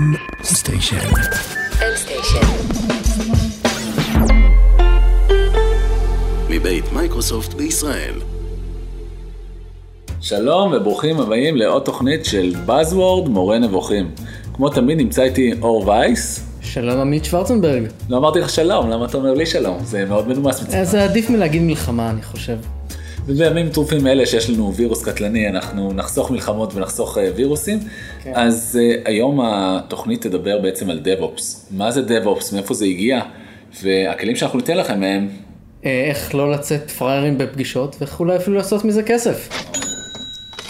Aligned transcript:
M 0.00 0.16
Station. 0.44 0.96
מבית 6.50 6.84
מייקרוסופט 6.92 7.54
בישראל. 7.54 8.14
שלום 10.20 10.72
וברוכים 10.76 11.20
הבאים 11.20 11.56
לעוד 11.56 11.82
תוכנית 11.82 12.24
של 12.24 12.54
Buzzword 12.66 13.28
מורה 13.28 13.58
נבוכים. 13.58 14.10
כמו 14.54 14.68
תמיד 14.68 14.98
נמצא 14.98 15.22
איתי 15.22 15.52
אור 15.62 15.88
וייס. 15.88 16.46
שלום 16.60 17.00
עמית 17.00 17.24
שוורצנברג. 17.24 17.82
לא 18.08 18.16
אמרתי 18.16 18.38
לך 18.38 18.50
שלום, 18.50 18.90
למה 18.90 19.06
אתה 19.06 19.16
אומר 19.16 19.34
לי 19.34 19.46
שלום? 19.46 19.78
זה 19.84 20.04
מאוד 20.04 20.28
מנומס 20.28 20.62
מצדך. 20.62 20.82
זה 20.82 21.04
עדיף 21.04 21.30
מלהגיד 21.30 21.62
מלחמה 21.62 22.10
אני 22.10 22.22
חושב. 22.22 22.56
ובימים 23.26 23.68
טרופים 23.68 24.06
אלה 24.06 24.26
שיש 24.26 24.50
לנו 24.50 24.74
וירוס 24.74 25.04
קטלני, 25.04 25.48
אנחנו 25.48 25.92
נחסוך 25.92 26.30
מלחמות 26.30 26.74
ונחסוך 26.74 27.18
אה, 27.18 27.30
וירוסים. 27.36 27.78
כן. 28.24 28.32
אז 28.34 28.78
uh, 28.80 29.08
היום 29.08 29.40
התוכנית 29.42 30.22
תדבר 30.22 30.58
בעצם 30.58 30.90
על 30.90 31.00
DevOps. 31.04 31.42
מה 31.70 31.90
זה 31.90 32.00
DevOps, 32.00 32.54
מאיפה 32.54 32.74
זה 32.74 32.84
הגיע, 32.84 33.20
והכלים 33.82 34.36
שאנחנו 34.36 34.58
ניתן 34.58 34.76
לכם 34.76 35.00
מהם. 35.00 35.28
אה, 35.84 36.04
איך 36.08 36.34
לא 36.34 36.52
לצאת 36.52 36.90
פראיירים 36.90 37.38
בפגישות 37.38 37.96
ואיך 38.00 38.20
אולי 38.20 38.36
אפילו 38.36 38.56
לעשות 38.56 38.84
מזה 38.84 39.02
כסף. 39.02 39.48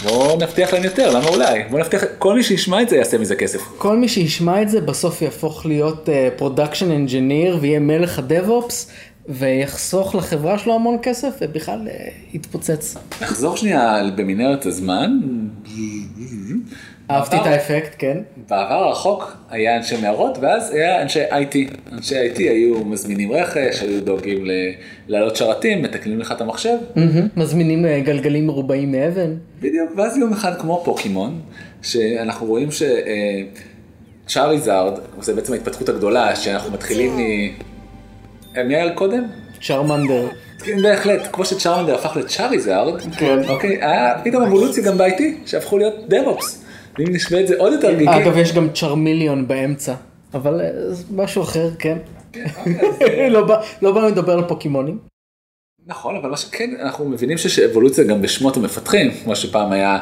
בואו 0.03 0.37
נבטיח 0.37 0.73
להם 0.73 0.85
יותר, 0.85 1.11
למה 1.11 1.29
אולי? 1.29 1.63
בואו 1.71 1.81
נבטיח, 1.81 2.05
כל 2.19 2.35
מי 2.35 2.43
שישמע 2.43 2.83
את 2.83 2.89
זה 2.89 2.97
יעשה 2.97 3.19
מזה 3.19 3.37
כסף. 3.37 3.61
כל 3.79 3.97
מי 3.97 4.09
שישמע 4.09 4.63
את 4.63 4.69
זה 4.69 4.81
בסוף 4.81 5.23
יהפוך 5.23 5.67
להיות 5.67 6.09
production 6.37 6.91
uh, 6.91 6.95
engineer 6.95 7.59
ויהיה 7.61 7.81
מלך 7.81 8.19
ה 8.19 8.29
DevOps 8.29 8.91
ויחסוך 9.31 10.15
לחברה 10.15 10.59
שלו 10.59 10.75
המון 10.75 10.97
כסף 11.03 11.39
ובכלל 11.41 11.89
uh, 11.89 12.37
יתפוצץ. 12.37 12.97
נחזור 13.23 13.57
שנייה 13.57 14.03
במנהרת 14.17 14.67
הזמן. 14.67 15.19
אהבתי 17.11 17.37
את 17.37 17.47
האפקט, 17.47 17.95
כן. 17.99 18.19
בעבר 18.49 18.75
הרחוק 18.75 19.37
היה 19.51 19.77
אנשי 19.77 19.97
מערות 20.03 20.39
ואז 20.41 20.75
היה 20.75 21.03
אנשי 21.03 21.25
IT. 21.25 21.57
אנשי 21.93 22.15
IT 22.15 22.39
היו 22.39 22.85
מזמינים 22.85 23.33
רכש, 23.33 23.83
היו 23.83 24.01
דואגים 24.05 24.47
ל- 24.47 24.51
להעלות 25.09 25.37
שרתים, 25.37 25.83
מתקנים 25.83 26.19
לך 26.19 26.33
את 26.33 26.41
המחשב. 26.41 26.77
מזמינים 27.37 27.87
אה, 27.87 28.01
גלגלים 28.01 28.47
מרובעים 28.47 28.93
מאבן. 28.93 29.35
בדיוק, 29.61 29.91
ואז 29.97 30.17
יום 30.17 30.33
אחד 30.33 30.61
כמו 30.61 30.83
פוקימון, 30.85 31.41
שאנחנו 31.83 32.47
רואים 32.47 32.69
שצ'אריזארד, 34.27 34.99
זה 35.21 35.35
בעצם 35.35 35.53
ההתפתחות 35.53 35.89
הגדולה, 35.89 36.37
שאנחנו 36.37 36.73
מתחילים 36.73 37.17
מ... 37.17 37.21
אה, 38.57 38.63
מי 38.65 38.75
היה 38.77 38.95
קודם? 38.95 39.23
צ'רמנדר. 39.63 40.29
כן, 40.65 40.83
בהחלט, 40.83 41.21
כמו 41.33 41.45
שצ'ארמנדר 41.45 41.95
הפך 41.95 42.17
לצ'אריזארד, 42.17 43.01
כן. 43.19 43.39
אוקיי, 43.49 43.85
היה 43.85 44.15
פתאום 44.25 44.43
אבולוציה 44.43 44.85
גם 44.85 44.99
ב-IT, 44.99 45.23
שהפכו 45.47 45.79
להיות 45.79 45.95
DevOps. 46.09 46.65
ואם 46.99 47.07
נשווה 47.13 47.41
את 47.41 47.49
זה 47.49 47.55
עוד 47.59 47.73
יותר 47.73 47.91
גיקי, 47.95 48.11
אגב 48.11 48.37
יש 48.37 48.53
גם 48.55 48.69
צ'רמיליאון 48.75 49.49
באמצע. 49.49 49.95
אבל 50.35 50.61
אה, 50.61 50.67
משהו 51.15 51.43
אחר, 51.43 51.71
כן. 51.79 51.99
לא 53.31 53.45
בא- 53.47 53.61
לא 53.83 53.93
באנו 53.93 54.09
לדבר 54.09 54.33
על 54.33 54.45
פוקימונים. 54.49 54.99
נכון, 55.87 56.17
אבל 56.17 56.31
מה 56.31 56.37
שכן, 56.37 56.71
אנחנו 56.83 57.05
מבינים 57.09 57.39
שיש 57.39 57.59
אבולוציה 57.59 58.05
גם 58.05 58.23
בשמות 58.23 58.57
המפתחים, 58.57 59.11
כמו 59.25 59.37
שפעם 59.37 59.73
היה 59.73 59.99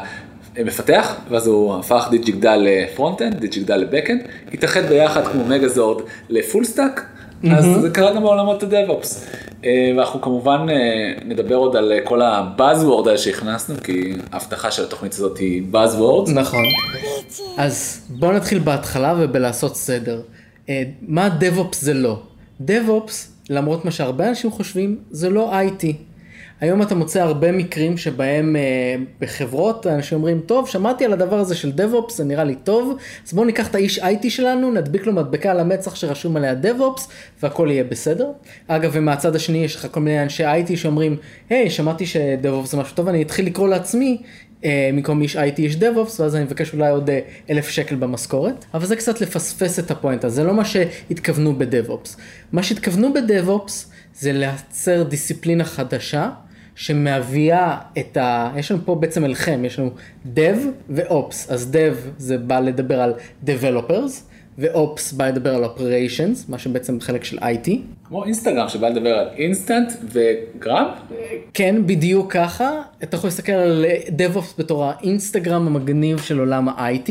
מפתח, 0.64 1.16
ואז 1.30 1.46
הוא 1.46 1.74
הפך 1.78 2.08
דיג'יגדל 2.10 2.56
ל 2.62 2.69
front-end, 2.69 3.34
דיג'יגדל 3.40 3.76
ל 3.76 3.81
back-end, 3.81 4.20
התאחד 4.52 4.82
ביחד 4.86 5.26
כמו 5.26 5.44
מגזורד 5.44 6.02
ל 6.28 6.35
full 6.35 6.64
stack, 6.64 7.06
אז 7.52 7.64
זה 7.80 7.90
קרה 7.90 8.14
גם 8.14 8.22
בעולמות 8.22 8.62
ה 8.62 8.70
DevOps. 8.70 9.26
אה, 9.64 9.92
ואנחנו 9.96 10.20
כמובן 10.20 10.66
אה, 10.70 11.24
נדבר 11.24 11.54
עוד 11.54 11.76
על 11.76 11.92
אה, 11.92 12.00
כל 12.04 12.22
ה 12.22 12.31
buzzword 12.31 13.06
האלה 13.06 13.18
שהכנסנו, 13.18 13.74
כי 13.84 14.12
ההבטחה 14.32 14.70
של 14.70 14.84
התוכנית 14.84 15.12
הזאת 15.12 15.38
היא 15.38 15.62
buzzword. 15.70 16.28
נכון. 16.28 16.64
אז 17.56 18.06
בואו 18.10 18.32
נתחיל 18.32 18.58
בהתחלה 18.58 19.14
ובלעשות 19.18 19.76
סדר. 19.76 20.20
מה 21.02 21.28
DevOps 21.40 21.76
זה 21.80 21.94
לא? 21.94 22.18
DevOps, 22.66 23.12
למרות 23.50 23.84
מה 23.84 23.90
שהרבה 23.90 24.28
אנשים 24.28 24.50
חושבים, 24.50 24.98
זה 25.10 25.30
לא 25.30 25.52
IT. 25.52 25.86
היום 26.60 26.82
אתה 26.82 26.94
מוצא 26.94 27.22
הרבה 27.22 27.52
מקרים 27.52 27.96
שבהם 27.96 28.56
אה, 28.56 28.94
בחברות 29.20 29.86
אנשים 29.86 30.18
אומרים, 30.18 30.40
טוב, 30.46 30.68
שמעתי 30.68 31.04
על 31.04 31.12
הדבר 31.12 31.38
הזה 31.38 31.54
של 31.54 31.72
DevOps, 31.76 32.12
זה 32.12 32.24
נראה 32.24 32.44
לי 32.44 32.54
טוב, 32.54 32.96
אז 33.26 33.32
בואו 33.32 33.46
ניקח 33.46 33.68
את 33.68 33.74
האיש 33.74 33.98
IT 33.98 34.30
שלנו, 34.30 34.70
נדביק 34.70 35.06
לו 35.06 35.12
מדבקה 35.12 35.50
על 35.50 35.60
המצח 35.60 35.94
שרשום 35.94 36.36
עליה 36.36 36.54
DevOps, 36.62 37.00
והכל 37.42 37.68
יהיה 37.70 37.84
בסדר. 37.84 38.30
אגב, 38.68 38.90
ומהצד 38.94 39.36
השני 39.36 39.64
יש 39.64 39.76
לך 39.76 39.86
כל 39.90 40.00
מיני 40.00 40.22
אנשי 40.22 40.44
IT 40.44 40.76
שאומרים, 40.76 41.16
היי, 41.50 41.70
שמעתי 41.70 42.06
ש-DevOps 42.06 42.66
זה 42.66 42.76
משהו 42.76 42.96
טוב, 42.96 43.08
אני 43.08 43.22
אתחיל 43.22 43.46
לקרוא 43.46 43.68
לעצמי 43.68 44.22
אה, 44.64 44.90
במקום 44.92 45.22
איש 45.22 45.36
IT 45.36 45.60
יש 45.60 45.74
DevOps, 45.74 46.20
ואז 46.20 46.36
אני 46.36 46.44
מבקש 46.44 46.72
אולי 46.72 46.90
עוד 46.90 47.10
אה, 47.10 47.20
אלף 47.50 47.68
שקל 47.68 47.94
במשכורת, 47.94 48.64
אבל 48.74 48.86
זה 48.86 48.96
קצת 48.96 49.20
לפספס 49.20 49.78
את 49.78 49.90
הפואנטה, 49.90 50.28
זה 50.28 50.44
לא 50.44 50.54
מה 50.54 50.64
שהתכוונו 50.64 51.54
ב-DevOps. 51.58 52.18
מה 52.52 52.62
שהתכוונו 52.62 53.12
ב-DevOps 53.12 53.72
זה 54.18 54.32
לייצר 54.32 55.02
דיסציפלינה 55.02 55.64
חדשה, 55.64 56.30
שמביאה 56.78 57.78
את 57.98 58.16
ה... 58.16 58.52
יש 58.56 58.70
לנו 58.70 58.80
פה 58.84 58.94
בעצם 58.94 59.24
אליכם, 59.24 59.64
יש 59.64 59.78
לנו 59.78 59.90
Dev 60.34 60.58
ו-Ops, 60.90 61.52
אז 61.52 61.72
Dev 61.72 61.96
זה 62.18 62.38
בא 62.38 62.60
לדבר 62.60 63.00
על 63.00 63.14
Developers, 63.46 64.12
ו-Ops 64.58 65.14
בא 65.16 65.28
לדבר 65.28 65.54
על 65.54 65.64
Operations, 65.64 66.38
מה 66.48 66.58
שבעצם 66.58 67.00
חלק 67.00 67.24
של 67.24 67.38
IT. 67.38 67.70
כמו 68.04 68.24
אינסטגרם 68.24 68.68
שבא 68.68 68.88
לדבר 68.88 69.10
על 69.10 69.28
אינסטנט 69.36 69.92
וגרם, 70.04 70.84
כן, 71.54 71.86
בדיוק 71.86 72.32
ככה. 72.32 72.70
אתה 73.02 73.16
יכול 73.16 73.28
להסתכל 73.28 73.52
על 73.52 73.84
DevOps 74.08 74.58
בתור 74.58 74.84
האינסטגרם 74.84 75.66
המגניב 75.66 76.18
של 76.18 76.38
עולם 76.38 76.68
ה-IT. 76.68 77.10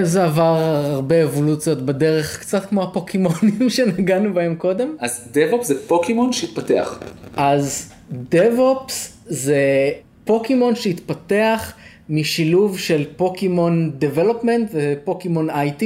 זה 0.00 0.24
עבר 0.24 0.56
הרבה 0.92 1.24
אבולוציות 1.24 1.82
בדרך, 1.82 2.40
קצת 2.40 2.64
כמו 2.64 2.82
הפוקימונים 2.82 3.70
שנגענו 3.74 4.34
בהם 4.34 4.54
קודם. 4.54 4.96
אז 4.98 5.28
DevOps 5.34 5.64
זה 5.64 5.86
פוקימון 5.86 6.32
שהתפתח. 6.32 7.00
אז 7.36 7.92
DevOps 8.12 8.92
זה 9.26 9.90
פוקימון 10.24 10.74
שהתפתח 10.74 11.72
משילוב 12.08 12.78
של 12.78 13.04
פוקימון 13.16 13.92
Development 14.00 14.72
ופוקימון 14.72 15.50
IT 15.50 15.84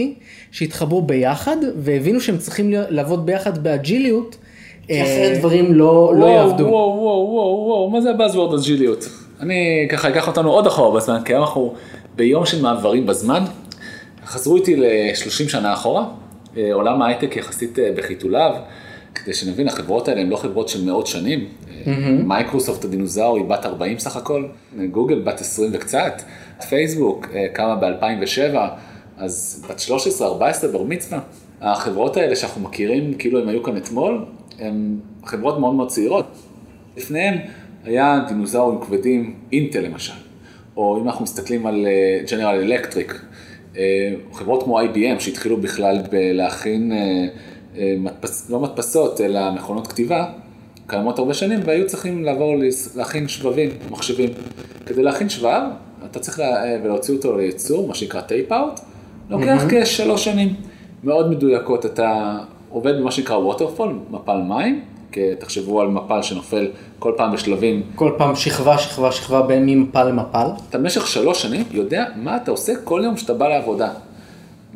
שהתחברו 0.51 1.03
ביחד 1.03 1.57
והבינו 1.77 2.21
שהם 2.21 2.39
צריכים 2.39 2.71
לעבוד 2.71 3.27
ביחד 3.27 3.63
באג'יליות, 3.63 4.37
כי 4.87 5.03
אחרת 5.03 5.39
דברים 5.39 5.75
לא, 5.75 6.15
לא 6.17 6.27
יעבדו. 6.27 6.65
וואו, 6.65 6.73
וואו, 6.73 7.29
וואו, 7.31 7.67
וואו, 7.67 7.91
מה 7.91 8.01
זה 8.01 8.11
הבאזוורד 8.11 8.59
אג'יליות? 8.59 9.09
אני 9.41 9.89
ככה 9.91 10.09
אקח 10.09 10.29
אותנו 10.29 10.53
עוד 10.53 10.67
אחורה 10.67 10.97
בזמן, 10.97 11.19
כי 11.25 11.33
היום 11.33 11.45
אנחנו 11.45 11.75
ביום 12.17 12.47
של 12.47 12.63
מעברים 12.63 13.07
בזמן. 13.07 13.45
חזרו 14.27 14.57
איתי 14.57 14.77
ל-30 14.77 15.49
שנה 15.49 15.73
אחורה, 15.73 16.05
אה, 16.57 16.73
עולם 16.73 17.03
ההייטק 17.03 17.37
יחסית 17.37 17.79
אה, 17.79 17.91
בחיתוליו, 17.97 18.55
כדי 19.25 19.35
שנבין, 19.35 19.69
החברות 19.69 20.09
האלה 20.09 20.21
הן 20.21 20.29
לא 20.29 20.37
חברות 20.37 20.69
של 20.69 20.85
מאות 20.85 21.07
שנים. 21.07 21.49
אה, 21.87 21.93
מייקרוסופט 22.25 22.85
הדינוזאור 22.85 23.37
היא 23.37 23.45
בת 23.45 23.67
40 23.67 23.99
סך 23.99 24.17
הכל, 24.17 24.47
אה, 24.79 24.87
גוגל 24.87 25.21
בת 25.21 25.41
20 25.41 25.71
וקצת, 25.75 26.23
פייסבוק 26.69 27.27
אה, 27.35 27.47
קמה 27.53 27.77
ב-2007, 27.77 28.57
אז 29.17 29.65
בת 29.71 29.79
13-14 29.79 30.67
בר 30.73 30.83
מצווה. 30.83 31.21
החברות 31.61 32.17
האלה 32.17 32.37
שאנחנו 32.37 32.61
מכירים 32.61 33.15
כאילו 33.15 33.41
הם 33.41 33.49
היו 33.49 33.63
כאן 33.63 33.77
אתמול, 33.77 34.25
הן 34.59 34.97
חברות 35.25 35.61
מאוד 35.61 35.75
מאוד 35.75 35.89
צעירות. 35.89 36.27
לפניהם 36.97 37.35
היה 37.85 38.25
דינוזאורים 38.29 38.81
כבדים, 38.81 39.35
אינטל 39.53 39.81
למשל, 39.81 40.13
או 40.77 40.99
אם 41.03 41.07
אנחנו 41.09 41.25
מסתכלים 41.25 41.67
על 41.67 41.87
ג'נרל 42.31 42.55
אלקטריק, 42.55 43.21
חברות 44.33 44.63
כמו 44.63 44.81
IBM 44.81 45.21
שהתחילו 45.21 45.57
בכלל 45.57 45.99
בלהכין, 46.11 46.93
אה, 46.93 46.99
אה, 46.99 47.27
מדפס, 47.99 48.51
לא 48.51 48.61
מדפסות, 48.61 49.21
אלא 49.21 49.51
מכונות 49.51 49.87
כתיבה, 49.87 50.27
קיימות 50.87 51.19
הרבה 51.19 51.35
שנים 51.35 51.61
והיו 51.65 51.87
צריכים 51.87 52.25
לעבור 52.25 52.55
להכין 52.97 53.29
שבבים, 53.29 53.71
מחשבים. 53.91 54.31
כדי 54.87 55.03
להכין 55.03 55.29
שבב, 55.29 55.63
אתה 56.11 56.19
צריך 56.19 56.39
לה, 56.39 56.65
אה, 56.65 56.79
ולהוציא 56.85 57.15
אותו 57.15 57.37
לייצור, 57.37 57.89
מה 57.89 57.95
שנקרא 57.95 58.21
tape 58.21 58.53
out, 58.53 58.81
לוקח 59.31 59.65
כשלוש 59.71 60.25
שנים. 60.25 60.55
מאוד 61.05 61.31
מדויקות, 61.31 61.87
אתה 61.87 62.39
עובד 62.71 62.99
במה 62.99 63.11
שנקרא 63.11 63.37
waterfall, 63.37 63.99
מפל 64.11 64.37
מים, 64.49 64.81
תחשבו 65.39 65.81
על 65.81 65.89
מפל 65.89 66.23
שנופל 66.23 66.69
כל 66.99 67.13
פעם 67.17 67.33
בשלבים 67.33 67.83
כל 67.95 68.13
פעם 68.19 68.37
שכבה, 68.37 68.79
שכבה, 68.79 69.13
שכבה 69.13 69.43
בין 69.43 69.67
ממפל 69.67 70.05
למפל. 70.05 70.47
אתה 70.71 70.79
במשך 70.79 71.07
שלוש 71.07 71.43
שנים 71.43 71.65
יודע 71.71 72.05
מה 72.17 72.37
אתה 72.37 72.51
עושה 72.51 72.73
כל 72.85 73.01
יום 73.05 73.17
שאתה 73.17 73.35
בא 73.35 73.49
לעבודה. 73.49 73.91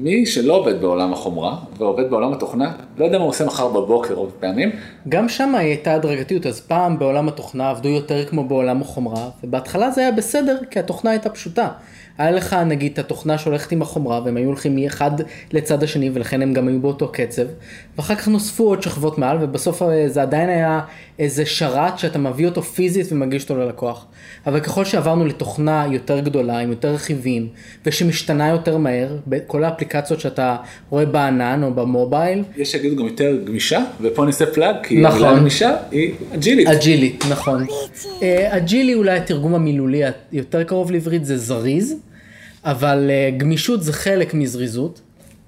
מי 0.03 0.27
שלא 0.27 0.55
עובד 0.55 0.81
בעולם 0.81 1.13
החומרה 1.13 1.57
ועובד 1.79 2.11
בעולם 2.11 2.33
התוכנה, 2.33 2.73
לא 2.99 3.05
יודע 3.05 3.19
מה 3.19 3.25
הוא 3.25 3.31
עושה 3.31 3.45
מחר 3.45 3.69
בבוקר 3.69 4.15
רוב 4.15 4.33
פעמים, 4.41 4.71
גם 5.09 5.29
שם 5.29 5.55
הייתה 5.55 5.95
הדרגתיות, 5.95 6.47
אז 6.47 6.61
פעם 6.61 6.99
בעולם 6.99 7.29
התוכנה 7.29 7.71
עבדו 7.71 7.89
יותר 7.89 8.27
כמו 8.27 8.45
בעולם 8.45 8.81
החומרה, 8.81 9.29
ובהתחלה 9.45 9.91
זה 9.91 10.01
היה 10.01 10.13
בסדר, 10.13 10.59
כי 10.71 10.79
התוכנה 10.79 11.11
הייתה 11.11 11.31
פשוטה. 11.31 11.69
היה 12.21 12.31
לך 12.31 12.57
נגיד 12.67 12.93
את 12.93 12.99
התוכנה 12.99 13.39
שהולכת 13.39 13.73
עם 13.73 13.83
החומרה 13.83 14.21
והם 14.25 14.37
היו 14.37 14.47
הולכים 14.47 14.77
מאחד 14.77 15.11
לצד 15.53 15.83
השני 15.83 16.11
ולכן 16.15 16.43
הם 16.43 16.53
גם 16.53 16.69
היו 16.69 16.81
באותו 16.81 17.09
קצב 17.13 17.43
ואחר 17.97 18.15
כך 18.15 18.29
נוספו 18.29 18.65
עוד 18.65 18.83
שכבות 18.83 19.19
מעל 19.19 19.39
ובסוף 19.41 19.83
אה, 19.83 20.09
זה 20.09 20.23
עדיין 20.23 20.49
היה 20.49 20.81
איזה 21.19 21.47
שרת 21.47 21.99
שאתה 21.99 22.19
מביא 22.19 22.47
אותו 22.47 22.63
פיזית 22.63 23.13
ומגיש 23.13 23.43
אותו 23.43 23.57
ללקוח. 23.57 24.07
אבל 24.47 24.61
ככל 24.61 24.85
שעברנו 24.85 25.27
לתוכנה 25.27 25.87
יותר 25.91 26.21
גדולה 26.21 26.59
עם 26.59 26.71
יותר 26.71 26.95
רכיבים 26.95 27.49
ושמשתנה 27.87 28.49
יותר 28.49 28.77
מהר 28.77 29.17
בכל 29.27 29.65
האפליקציות 29.65 30.21
שאתה 30.21 30.57
רואה 30.91 31.07
בענן 31.07 31.63
או 31.63 31.75
במובייל. 31.75 32.43
יש 32.57 32.73
שיגידו 32.73 32.97
גם 32.97 33.05
יותר 33.05 33.37
גמישה 33.45 33.85
ופה 34.01 34.25
נעשה 34.25 34.47
plug 34.47 34.77
כי 34.83 35.01
נכון. 35.01 35.23
המילה 35.23 35.41
גמישה 35.41 35.77
היא 35.91 36.15
אג'ילית. 36.35 36.69
אג'ילי, 36.69 37.17
נכון. 37.31 37.67
אה, 38.23 38.57
אג'ילי 38.57 38.95
אולי 38.95 39.17
התרגום 39.17 39.55
המילולי 39.55 40.03
היותר 40.33 40.65
קרוב 40.65 40.91
לעברית 40.91 41.25
זה 41.25 41.39
זריז, 41.39 41.95
אבל 42.65 43.11
אה, 43.11 43.31
גמישות 43.37 43.83
זה 43.83 43.93
חלק 43.93 44.35
מזריזות. 44.35 45.01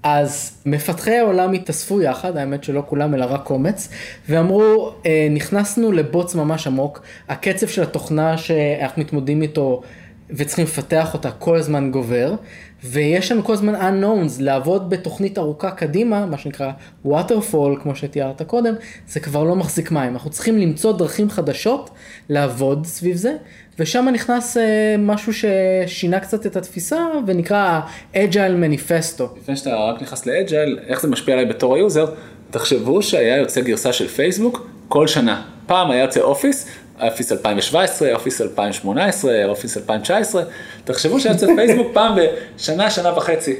אז 0.03 0.51
מפתחי 0.65 1.15
העולם 1.17 1.53
התאספו 1.53 2.01
יחד, 2.01 2.37
האמת 2.37 2.63
שלא 2.63 2.83
כולם 2.87 3.13
אלא 3.13 3.25
רק 3.25 3.43
קומץ, 3.43 3.89
ואמרו, 4.29 4.93
אה, 5.05 5.27
נכנסנו 5.31 5.91
לבוץ 5.91 6.35
ממש 6.35 6.67
עמוק, 6.67 7.01
הקצב 7.29 7.67
של 7.67 7.83
התוכנה 7.83 8.37
שאנחנו 8.37 9.01
מתמודדים 9.01 9.41
איתו 9.41 9.81
וצריכים 10.29 10.65
לפתח 10.65 11.13
אותה 11.13 11.31
כל 11.31 11.57
הזמן 11.57 11.91
גובר, 11.91 12.35
ויש 12.85 13.31
לנו 13.31 13.43
כל 13.43 13.53
הזמן 13.53 13.75
unknowns, 13.75 14.31
לעבוד 14.39 14.89
בתוכנית 14.89 15.37
ארוכה 15.37 15.71
קדימה, 15.71 16.25
מה 16.25 16.37
שנקרא 16.37 16.71
waterfall, 17.05 17.81
כמו 17.83 17.95
שתיארת 17.95 18.41
קודם, 18.41 18.73
זה 19.07 19.19
כבר 19.19 19.43
לא 19.43 19.55
מחזיק 19.55 19.91
מים, 19.91 20.13
אנחנו 20.13 20.29
צריכים 20.29 20.57
למצוא 20.57 20.97
דרכים 20.97 21.29
חדשות 21.29 21.89
לעבוד 22.29 22.85
סביב 22.85 23.15
זה, 23.15 23.35
ושם 23.79 24.07
נכנס 24.13 24.57
אה, 24.57 24.95
משהו 24.99 25.33
ששינה 25.33 26.19
קצת 26.19 26.45
את 26.45 26.55
התפיסה, 26.55 27.05
ונקרא 27.27 27.81
Agile 28.13 28.63
Manifesto. 28.63 29.23
לפני 29.41 29.55
שאתה 29.55 29.75
רק 29.75 30.01
נכנס 30.01 30.25
ל 30.25 30.33
Agile, 30.33 30.79
איך 30.87 31.01
זה 31.01 31.07
משפיע 31.07 31.33
עליי 31.33 31.45
בתור 31.45 31.75
ה 31.75 31.80
user, 31.80 32.05
תחשבו 32.51 33.03
שהיה 33.03 33.37
יוצא 33.37 33.61
גרסה 33.61 33.93
של 33.93 34.07
פייסבוק 34.07 34.67
כל 34.87 35.07
שנה. 35.07 35.41
פעם 35.65 35.91
היה 35.91 36.01
יוצא 36.01 36.21
אופיס, 36.21 36.67
Office 37.01 37.31
2017, 37.31 38.13
Office 38.13 38.41
2018, 38.41 39.45
Office 39.45 39.77
2019, 39.77 40.43
תחשבו 40.83 41.19
שהיה 41.19 41.33
יוצא 41.33 41.47
פייסבוק 41.55 41.87
פעם 41.93 42.17
בשנה, 42.55 42.91
שנה 42.91 43.17
וחצי. 43.17 43.55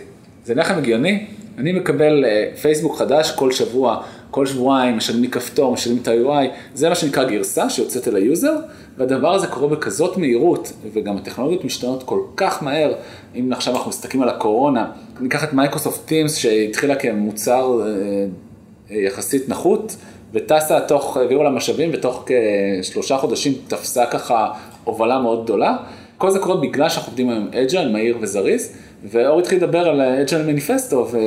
זה 0.46 0.56
לכם 0.56 0.78
הגיוני? 0.78 1.26
אני 1.58 1.72
מקבל 1.72 2.26
אה, 2.26 2.50
פייסבוק 2.62 2.98
חדש 2.98 3.32
כל 3.32 3.52
שבוע, 3.52 4.04
כל 4.32 4.46
שבועיים, 4.46 4.98
משנים 4.98 5.30
כפתור, 5.30 5.74
משנים 5.74 6.02
את 6.02 6.08
ה-UI, 6.08 6.48
זה 6.74 6.90
מה 6.90 6.96
שנקרא 6.96 7.24
גרסה 7.24 7.70
שיוצאת 7.70 8.08
אל 8.08 8.16
ה 8.16 8.23
user, 8.23 8.56
והדבר 8.98 9.34
הזה 9.34 9.48
קורה 9.48 9.68
בכזאת 9.68 10.18
מהירות, 10.18 10.74
וגם 10.94 11.18
הטכנולוגיות 11.18 11.66
משתנות 11.66 12.04
כל 12.04 12.20
כך 12.38 12.64
מהר, 12.64 12.94
אם 13.36 13.50
עכשיו 13.54 13.76
אנחנו 13.76 13.90
מסתכלים 13.90 14.24
על 14.24 14.30
הקורונה, 14.30 14.92
ניקח 15.20 15.44
את 15.44 15.54
Microsoft 15.54 16.06
Teams 16.06 16.36
שהתחילה 16.36 16.96
כמוצר 16.96 17.82
אה, 17.82 17.88
אה, 18.92 19.02
יחסית 19.02 19.50
נחות, 19.50 19.96
וטסה 20.34 20.80
תוך, 20.80 21.18
העבירו 21.18 21.44
לה 21.44 21.50
משאבים, 21.50 21.90
ותוך 21.94 22.26
כשלושה 22.82 23.18
חודשים 23.18 23.54
תפסה 23.68 24.06
ככה 24.06 24.52
הובלה 24.84 25.20
מאוד 25.20 25.44
גדולה. 25.44 25.78
כל 26.18 26.32
זה 26.32 26.40
קורה 26.40 26.62
בגלל 26.62 26.90
שאנחנו 26.90 27.10
עובדים 27.10 27.30
היום 27.30 27.48
אג'ל, 27.54 27.92
מהיר 27.92 28.18
וזריז, 28.22 28.74
ואור 29.04 29.40
התחיל 29.40 29.58
לדבר 29.58 29.88
על 29.88 30.02
אג'ל 30.02 30.42
מניפסטו, 30.42 31.08
ו... 31.12 31.18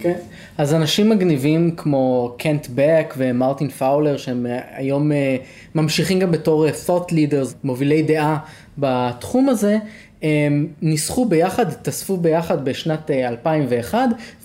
כן. 0.00 0.14
אז 0.58 0.74
אנשים 0.74 1.10
מגניבים 1.10 1.70
כמו 1.76 2.34
קנט 2.38 2.66
בק 2.74 3.14
ומרטין 3.16 3.68
פאולר 3.68 4.16
שהם 4.16 4.46
היום 4.74 5.12
אה, 5.12 5.36
ממשיכים 5.74 6.18
גם 6.18 6.30
בתור 6.30 6.66
אה, 6.66 6.70
thought 6.86 7.10
leaders, 7.10 7.54
מובילי 7.64 8.02
דעה 8.02 8.38
בתחום 8.78 9.48
הזה, 9.48 9.78
הם 10.24 10.66
ניסחו 10.82 11.24
ביחד, 11.24 11.68
התאספו 11.68 12.16
ביחד 12.16 12.64
בשנת 12.64 13.10
2001 13.10 13.98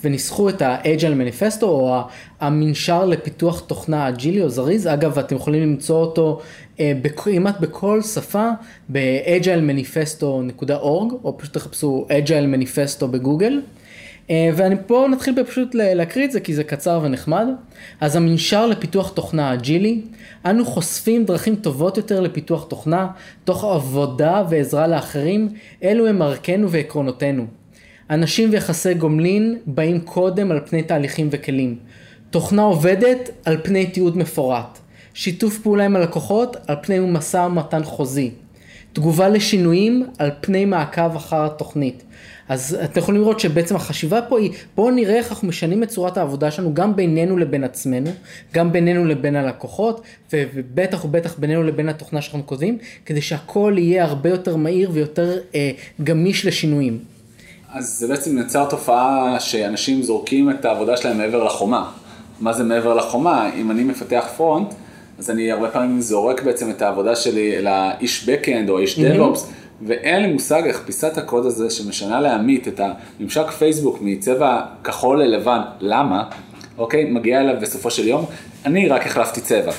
וניסחו 0.04 0.48
את 0.48 0.62
ה-Agile 0.62 1.16
Manifesto 1.20 1.62
או 1.62 2.00
המנשר 2.40 3.04
לפיתוח 3.04 3.60
תוכנה 3.60 4.08
אג'ילי 4.08 4.42
או 4.42 4.48
זריז, 4.48 4.86
אגב 4.86 5.18
אתם 5.18 5.36
יכולים 5.36 5.62
למצוא 5.62 6.00
אותו 6.00 6.40
כמעט 7.16 7.60
בכל 7.60 8.02
שפה 8.02 8.48
ב-agilemanifesto.org 8.88 11.14
או 11.24 11.38
פשוט 11.38 11.54
תחפשו 11.54 12.06
Agile 12.08 12.54
Manifesto 12.54 13.06
בגוגל. 13.06 13.60
ואני 14.30 14.76
פה 14.86 15.06
נתחיל 15.10 15.44
פשוט 15.44 15.74
להקריא 15.74 16.24
את 16.24 16.32
זה 16.32 16.40
כי 16.40 16.54
זה 16.54 16.64
קצר 16.64 17.00
ונחמד. 17.02 17.46
אז 18.00 18.16
המנשר 18.16 18.66
לפיתוח 18.66 19.10
תוכנה 19.10 19.54
אג'ילי, 19.54 20.00
אנו 20.46 20.64
חושפים 20.64 21.24
דרכים 21.24 21.56
טובות 21.56 21.96
יותר 21.96 22.20
לפיתוח 22.20 22.64
תוכנה, 22.64 23.06
תוך 23.44 23.64
עבודה 23.64 24.44
ועזרה 24.50 24.86
לאחרים, 24.86 25.48
אלו 25.82 26.06
הם 26.06 26.22
ערכנו 26.22 26.70
ועקרונותינו. 26.70 27.46
אנשים 28.10 28.48
ויחסי 28.52 28.94
גומלין 28.94 29.58
באים 29.66 30.00
קודם 30.00 30.50
על 30.50 30.60
פני 30.66 30.82
תהליכים 30.82 31.28
וכלים. 31.30 31.78
תוכנה 32.30 32.62
עובדת 32.62 33.30
על 33.44 33.56
פני 33.62 33.86
תיעוד 33.86 34.16
מפורט. 34.16 34.78
שיתוף 35.14 35.58
פעולה 35.58 35.84
עם 35.84 35.96
הלקוחות 35.96 36.56
על 36.66 36.76
פני 36.82 36.98
משא 37.00 37.36
ומתן 37.36 37.84
חוזי. 37.84 38.30
תגובה 38.92 39.28
לשינויים 39.28 40.06
על 40.18 40.30
פני 40.40 40.64
מעקב 40.64 41.16
אחר 41.16 41.44
התוכנית. 41.44 42.02
אז 42.50 42.76
אתם 42.84 43.00
יכולים 43.00 43.20
לראות 43.20 43.40
שבעצם 43.40 43.76
החשיבה 43.76 44.22
פה 44.22 44.38
היא, 44.38 44.50
בואו 44.76 44.90
נראה 44.90 45.16
איך 45.16 45.30
אנחנו 45.30 45.48
משנים 45.48 45.82
את 45.82 45.88
צורת 45.88 46.16
העבודה 46.16 46.50
שלנו 46.50 46.74
גם 46.74 46.96
בינינו 46.96 47.36
לבין 47.36 47.64
עצמנו, 47.64 48.10
גם 48.54 48.72
בינינו 48.72 49.04
לבין 49.04 49.36
הלקוחות, 49.36 50.00
ובטח 50.32 51.04
ובטח 51.04 51.38
בינינו 51.38 51.62
לבין 51.62 51.88
התוכנה 51.88 52.22
שאנחנו 52.22 52.46
כותבים, 52.46 52.78
כדי 53.06 53.20
שהכל 53.20 53.74
יהיה 53.78 54.04
הרבה 54.04 54.30
יותר 54.30 54.56
מהיר 54.56 54.90
ויותר 54.92 55.38
אה, 55.54 55.70
גמיש 56.04 56.46
לשינויים. 56.46 56.98
אז 57.72 57.98
זה 57.98 58.08
בעצם 58.08 58.38
יצר 58.38 58.70
תופעה 58.70 59.40
שאנשים 59.40 60.02
זורקים 60.02 60.50
את 60.50 60.64
העבודה 60.64 60.96
שלהם 60.96 61.18
מעבר 61.18 61.44
לחומה. 61.44 61.90
מה 62.40 62.52
זה 62.52 62.64
מעבר 62.64 62.94
לחומה? 62.94 63.50
אם 63.54 63.70
אני 63.70 63.84
מפתח 63.84 64.24
פרונט, 64.36 64.74
אז 65.18 65.30
אני 65.30 65.52
הרבה 65.52 65.68
פעמים 65.70 66.00
זורק 66.00 66.42
בעצם 66.42 66.70
את 66.70 66.82
העבודה 66.82 67.16
שלי 67.16 67.62
לאיש 67.62 68.28
backend 68.28 68.70
או 68.70 68.78
איש 68.78 68.98
DevOps, 68.98 69.38
ואין 69.86 70.22
לי 70.22 70.32
מושג 70.32 70.62
איך 70.66 70.82
פיסת 70.86 71.18
הקוד 71.18 71.46
הזה 71.46 71.70
שמשנה 71.70 72.20
לעמית 72.20 72.68
את 72.68 72.80
הממשק 72.80 73.50
פייסבוק 73.50 73.98
מצבע 74.00 74.60
כחול 74.84 75.22
ללבן, 75.22 75.60
למה? 75.80 76.24
אוקיי, 76.78 77.04
מגיע 77.04 77.40
אליו 77.40 77.54
בסופו 77.60 77.90
של 77.90 78.08
יום, 78.08 78.24
אני 78.66 78.88
רק 78.88 79.06
החלפתי 79.06 79.40
צבע. 79.40 79.72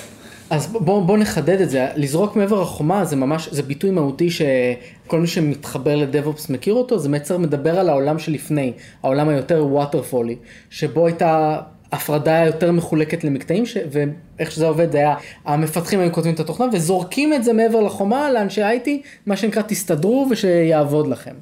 אז 0.50 0.68
בואו 0.68 1.06
בוא 1.06 1.18
נחדד 1.18 1.62
את 1.62 1.69
זה, 1.69 1.88
לזרוק 1.95 2.36
מעבר 2.36 2.62
החומה 2.62 3.06
זה 3.06 3.15
ממש, 3.15 3.50
זה 3.51 3.63
ביטוי 3.63 3.92
מהותי 3.92 4.30
שכל 4.30 5.19
מי 5.19 5.27
שמתחבר 5.27 5.95
לדב-אופס 5.95 6.50
מכיר 6.50 6.74
אותו, 6.74 7.00
זה 7.00 7.09
מצר 7.09 7.38
מדבר 7.38 7.80
על 7.80 7.89
העולם 7.89 8.19
שלפני, 8.19 8.74
העולם 9.03 9.30
היותר 9.30 9.65
ווטרפולי, 9.65 10.36
שבו 10.69 11.06
הייתה 11.06 11.59
הפרדה 11.91 12.43
יותר 12.45 12.71
מחולקת 12.71 13.23
למקטעים, 13.23 13.65
ש... 13.65 13.77
ואיך 13.91 14.51
שזה 14.51 14.67
עובד 14.67 14.91
זה 14.91 14.97
היה, 14.97 15.15
המפתחים 15.45 15.99
היו 15.99 16.11
כותבים 16.11 16.33
את 16.33 16.39
התוכנה 16.39 16.67
וזורקים 16.73 17.33
את 17.33 17.43
זה 17.43 17.53
מעבר 17.53 17.81
לחומה 17.81 18.31
לאנשי 18.31 18.61
IT, 18.61 18.89
מה 19.25 19.38
שנקרא 19.38 19.61
תסתדרו 19.61 20.27
ושיעבוד 20.29 21.07
לכם. 21.07 21.33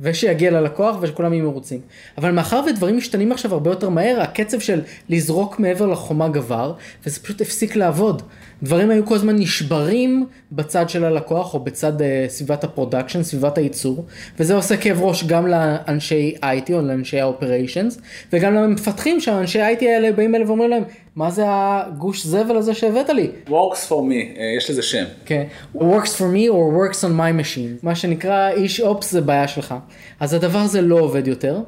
ושיגיע 0.00 0.50
ללקוח 0.50 0.96
ושכולם 1.00 1.32
יהיו 1.32 1.44
מרוצים. 1.44 1.80
אבל 2.18 2.30
מאחר 2.30 2.60
ודברים 2.66 2.96
משתנים 2.96 3.32
עכשיו 3.32 3.52
הרבה 3.52 3.70
יותר 3.70 3.88
מהר, 3.88 4.20
הקצב 4.20 4.58
של 4.58 4.80
לזרוק 5.08 5.60
מעבר 5.60 5.86
לחומה 5.86 6.28
גבר, 6.28 6.72
וזה 7.06 7.20
פשוט 7.20 7.40
הפסיק 7.40 7.76
לעבוד. 7.76 8.22
דברים 8.62 8.90
היו 8.90 9.06
כל 9.06 9.14
הזמן 9.14 9.36
נשברים 9.36 10.26
בצד 10.52 10.88
של 10.88 11.04
הלקוח 11.04 11.54
או 11.54 11.60
בצד 11.60 12.00
אה, 12.00 12.04
סביבת 12.28 12.64
ה 12.64 12.69
production, 12.69 13.22
סביבת 13.22 13.58
הייצור, 13.58 14.04
וזה 14.38 14.54
עושה 14.54 14.76
כאב 14.76 15.02
ראש 15.02 15.24
גם 15.24 15.46
לאנשי 15.46 16.34
IT 16.42 16.72
או 16.72 16.82
לאנשי 16.82 17.20
ה-operations, 17.20 18.00
וגם 18.32 18.54
למפתחים 18.54 19.20
שהאנשי 19.20 19.60
IT 19.60 19.84
האלה 19.84 20.12
באים 20.12 20.34
אליהם 20.34 20.48
ואומרים 20.48 20.70
להם, 20.70 20.82
מה 21.18 21.30
זה 21.30 21.44
הגוש 21.46 22.26
זבל 22.26 22.56
הזה 22.56 22.74
שהבאת 22.74 23.08
לי? 23.08 23.30
works 23.48 23.88
for 23.88 24.02
me, 24.10 24.38
אה, 24.38 24.54
יש 24.56 24.70
לזה 24.70 24.82
שם. 24.82 25.04
כן, 25.24 25.44
okay. 25.74 25.78
works 25.78 26.08
for 26.08 26.34
me 26.34 26.48
or 26.50 26.72
works 26.76 27.00
on 27.00 27.18
my 27.18 27.42
machine, 27.42 27.82
מה 27.82 27.94
שנקרא 27.94 28.50
איש 28.50 28.80
Ops 28.80 29.10
זה 29.10 29.20
בעיה 29.20 29.48
שלך. 29.48 29.74
אז 30.20 30.34
הדבר 30.34 30.58
הזה 30.58 30.80
לא 30.80 31.00
עובד 31.00 31.26
יותר, 31.26 31.60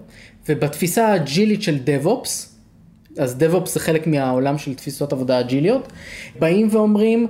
ובתפיסה 0.48 1.06
האג'ילית 1.06 1.62
של 1.62 1.78
DevOps, 1.86 2.28
אז 3.18 3.36
DevOps 3.40 3.66
זה 3.66 3.80
חלק 3.80 4.06
מהעולם 4.06 4.58
של 4.58 4.74
תפיסות 4.74 5.12
עבודה 5.12 5.40
אג'יליות, 5.40 5.92
באים 6.38 6.68
ואומרים, 6.70 7.26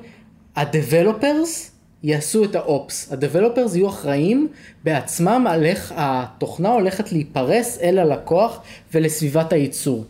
ה-Developers 0.57 1.71
יעשו 2.03 2.45
את 2.45 2.55
ה-Ops, 2.55 3.15
ה-Developers 3.15 3.77
יהיו 3.77 3.89
אחראים 3.89 4.49
בעצמם 4.85 5.47
על 5.49 5.65
איך 5.65 5.93
התוכנה 5.97 6.69
הולכת 6.69 7.13
להיפרס 7.13 7.79
אל 7.83 7.99
הלקוח 7.99 8.63
ולסביבת 8.95 9.53
הייצור. 9.53 10.05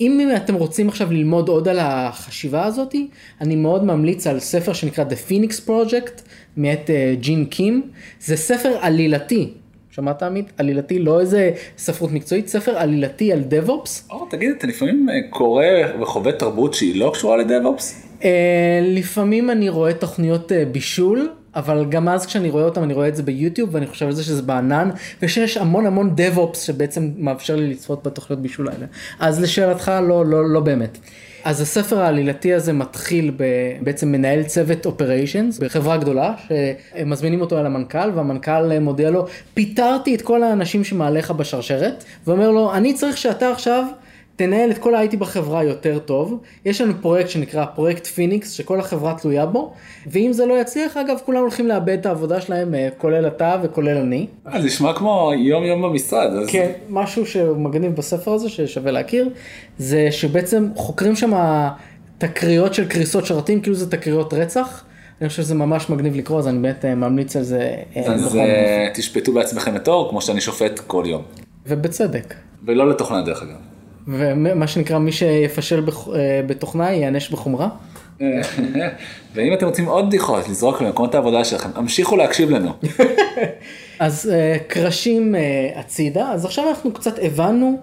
אם 0.00 0.30
אתם 0.36 0.54
רוצים 0.54 0.88
עכשיו 0.88 1.12
ללמוד 1.12 1.48
עוד 1.48 1.68
על 1.68 1.78
החשיבה 1.80 2.64
הזאת, 2.64 2.94
אני 3.40 3.56
מאוד 3.56 3.84
ממליץ 3.84 4.26
על 4.26 4.40
ספר 4.40 4.72
שנקרא 4.72 5.04
The 5.04 5.30
Phoenix 5.30 5.68
Project, 5.68 6.22
מאת 6.56 6.90
ג'ין 7.20 7.44
קים, 7.44 7.82
זה 8.20 8.36
ספר 8.36 8.76
עלילתי, 8.80 9.48
שמעת 9.90 10.22
עמית? 10.22 10.52
עלילתי, 10.58 10.98
לא 10.98 11.20
איזה 11.20 11.50
ספרות 11.78 12.12
מקצועית, 12.12 12.48
ספר 12.48 12.70
עלילתי 12.78 13.32
על 13.32 13.42
DevOps. 13.50 14.10
או, 14.10 14.26
תגיד, 14.30 14.50
אתה 14.58 14.66
לפעמים 14.66 15.08
קורא 15.30 15.64
וחווה 16.00 16.32
תרבות 16.32 16.74
שהיא 16.74 17.00
לא 17.00 17.10
קשורה 17.14 17.36
ל-DevOps? 17.36 17.82
לפעמים 18.82 19.50
אני 19.50 19.68
רואה 19.68 19.94
תוכניות 19.94 20.52
בישול 20.72 21.30
אבל 21.56 21.86
גם 21.88 22.08
אז 22.08 22.26
כשאני 22.26 22.50
רואה 22.50 22.64
אותם 22.64 22.82
אני 22.82 22.94
רואה 22.94 23.08
את 23.08 23.16
זה 23.16 23.22
ביוטיוב 23.22 23.74
ואני 23.74 23.86
חושב 23.86 24.06
על 24.06 24.12
זה 24.12 24.24
שזה 24.24 24.42
בענן 24.42 24.90
ושיש 25.22 25.56
המון 25.56 25.86
המון 25.86 26.14
DevOps 26.16 26.56
שבעצם 26.56 27.10
מאפשר 27.16 27.56
לי 27.56 27.70
לצפות 27.70 28.06
בתוכניות 28.06 28.42
בישול 28.42 28.68
האלה. 28.68 28.86
אז 29.18 29.40
לשאלתך 29.42 29.92
לא, 30.08 30.26
לא, 30.26 30.50
לא 30.50 30.60
באמת. 30.60 30.98
אז 31.44 31.60
הספר 31.60 32.00
העלילתי 32.00 32.54
הזה 32.54 32.72
מתחיל 32.72 33.32
בעצם 33.80 34.12
מנהל 34.12 34.42
צוות 34.42 34.86
operations 34.86 35.58
בחברה 35.58 35.96
גדולה 35.96 36.34
שמזמינים 36.48 37.40
אותו 37.40 37.60
אל 37.60 37.66
המנכ"ל 37.66 38.10
והמנכ"ל 38.14 38.78
מודיע 38.78 39.10
לו 39.10 39.26
פיטרתי 39.54 40.14
את 40.14 40.22
כל 40.22 40.42
האנשים 40.42 40.84
שמעליך 40.84 41.30
בשרשרת 41.30 42.04
ואומר 42.26 42.50
לו 42.50 42.74
אני 42.74 42.94
צריך 42.94 43.16
שאתה 43.16 43.50
עכשיו 43.50 43.84
תנהל 44.40 44.70
את 44.70 44.78
כל 44.78 44.94
ה-IT 44.94 45.16
בחברה 45.16 45.64
יותר 45.64 45.98
טוב. 45.98 46.40
יש 46.64 46.80
לנו 46.80 46.92
פרויקט 47.00 47.30
שנקרא 47.30 47.64
פרויקט 47.64 48.06
פיניקס, 48.06 48.50
שכל 48.50 48.80
החברה 48.80 49.14
תלויה 49.14 49.46
בו, 49.46 49.72
ואם 50.06 50.32
זה 50.32 50.46
לא 50.46 50.60
יצליח, 50.60 50.96
אגב, 50.96 51.18
כולם 51.24 51.40
הולכים 51.40 51.66
לאבד 51.66 51.98
את 52.00 52.06
העבודה 52.06 52.40
שלהם, 52.40 52.74
אה, 52.74 52.88
כולל 52.98 53.26
אתה 53.26 53.56
וכולל 53.62 53.96
אני. 53.96 54.26
זה 54.52 54.58
נשמע 54.58 54.92
כמו 54.92 55.32
יום 55.36 55.64
יום 55.64 55.82
במשרד. 55.82 56.30
אז... 56.32 56.48
כן, 56.48 56.70
משהו 56.88 57.26
שמגניב 57.26 57.96
בספר 57.96 58.32
הזה, 58.32 58.48
ששווה 58.48 58.92
להכיר, 58.92 59.28
זה 59.78 60.08
שבעצם 60.10 60.68
חוקרים 60.76 61.16
שם 61.16 61.32
תקריות 62.18 62.74
של 62.74 62.88
קריסות 62.88 63.26
שרתים, 63.26 63.60
כאילו 63.60 63.76
זה 63.76 63.90
תקריות 63.90 64.34
רצח. 64.34 64.84
אני 65.20 65.28
חושב 65.28 65.42
שזה 65.42 65.54
ממש 65.54 65.90
מגניב 65.90 66.16
לקרוא, 66.16 66.38
אז 66.38 66.48
אני 66.48 66.58
באמת 66.58 66.84
אה, 66.84 66.94
ממליץ 66.94 67.36
על 67.36 67.42
זה. 67.42 67.74
אה, 67.96 68.14
אז 68.14 68.38
תשפטו 68.94 69.32
בעצמכם 69.32 69.76
את 69.76 69.88
אור, 69.88 70.10
כמו 70.10 70.22
שאני 70.22 70.40
שופט 70.40 70.80
כל 70.86 71.04
יום. 71.06 71.22
ובצדק. 71.66 72.34
ולא 72.66 72.90
לתוכנה 72.90 73.22
דרך 73.22 73.42
אגב. 73.42 73.69
ומה 74.10 74.66
שנקרא 74.66 74.98
מי 74.98 75.12
שיפשל 75.12 75.84
אה, 75.88 76.40
בתוכנה 76.46 76.90
ייענש 76.90 77.30
בחומרה. 77.30 77.68
ואם 79.34 79.52
אתם 79.54 79.66
רוצים 79.66 79.86
עוד 79.86 80.06
בדיחות 80.06 80.48
לזרוק 80.48 80.82
למקומות 80.82 81.14
העבודה 81.14 81.44
שלכם, 81.44 81.68
המשיכו 81.74 82.16
להקשיב 82.16 82.50
לנו. 82.50 82.72
אז 83.98 84.30
אה, 84.32 84.56
קרשים 84.66 85.34
אה, 85.34 85.70
הצידה, 85.74 86.32
אז 86.32 86.44
עכשיו 86.44 86.68
אנחנו 86.68 86.92
קצת 86.92 87.18
הבנו 87.22 87.78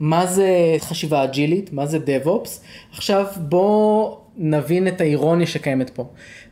מה 0.00 0.26
זה 0.26 0.76
חשיבה 0.78 1.24
אג'ילית, 1.24 1.72
מה 1.72 1.86
זה 1.86 1.98
DevOps, 1.98 2.48
עכשיו 2.92 3.26
בואו 3.36 4.18
נבין 4.36 4.88
את 4.88 5.00
האירוניה 5.00 5.46
שקיימת 5.46 5.90
פה. 5.90 6.04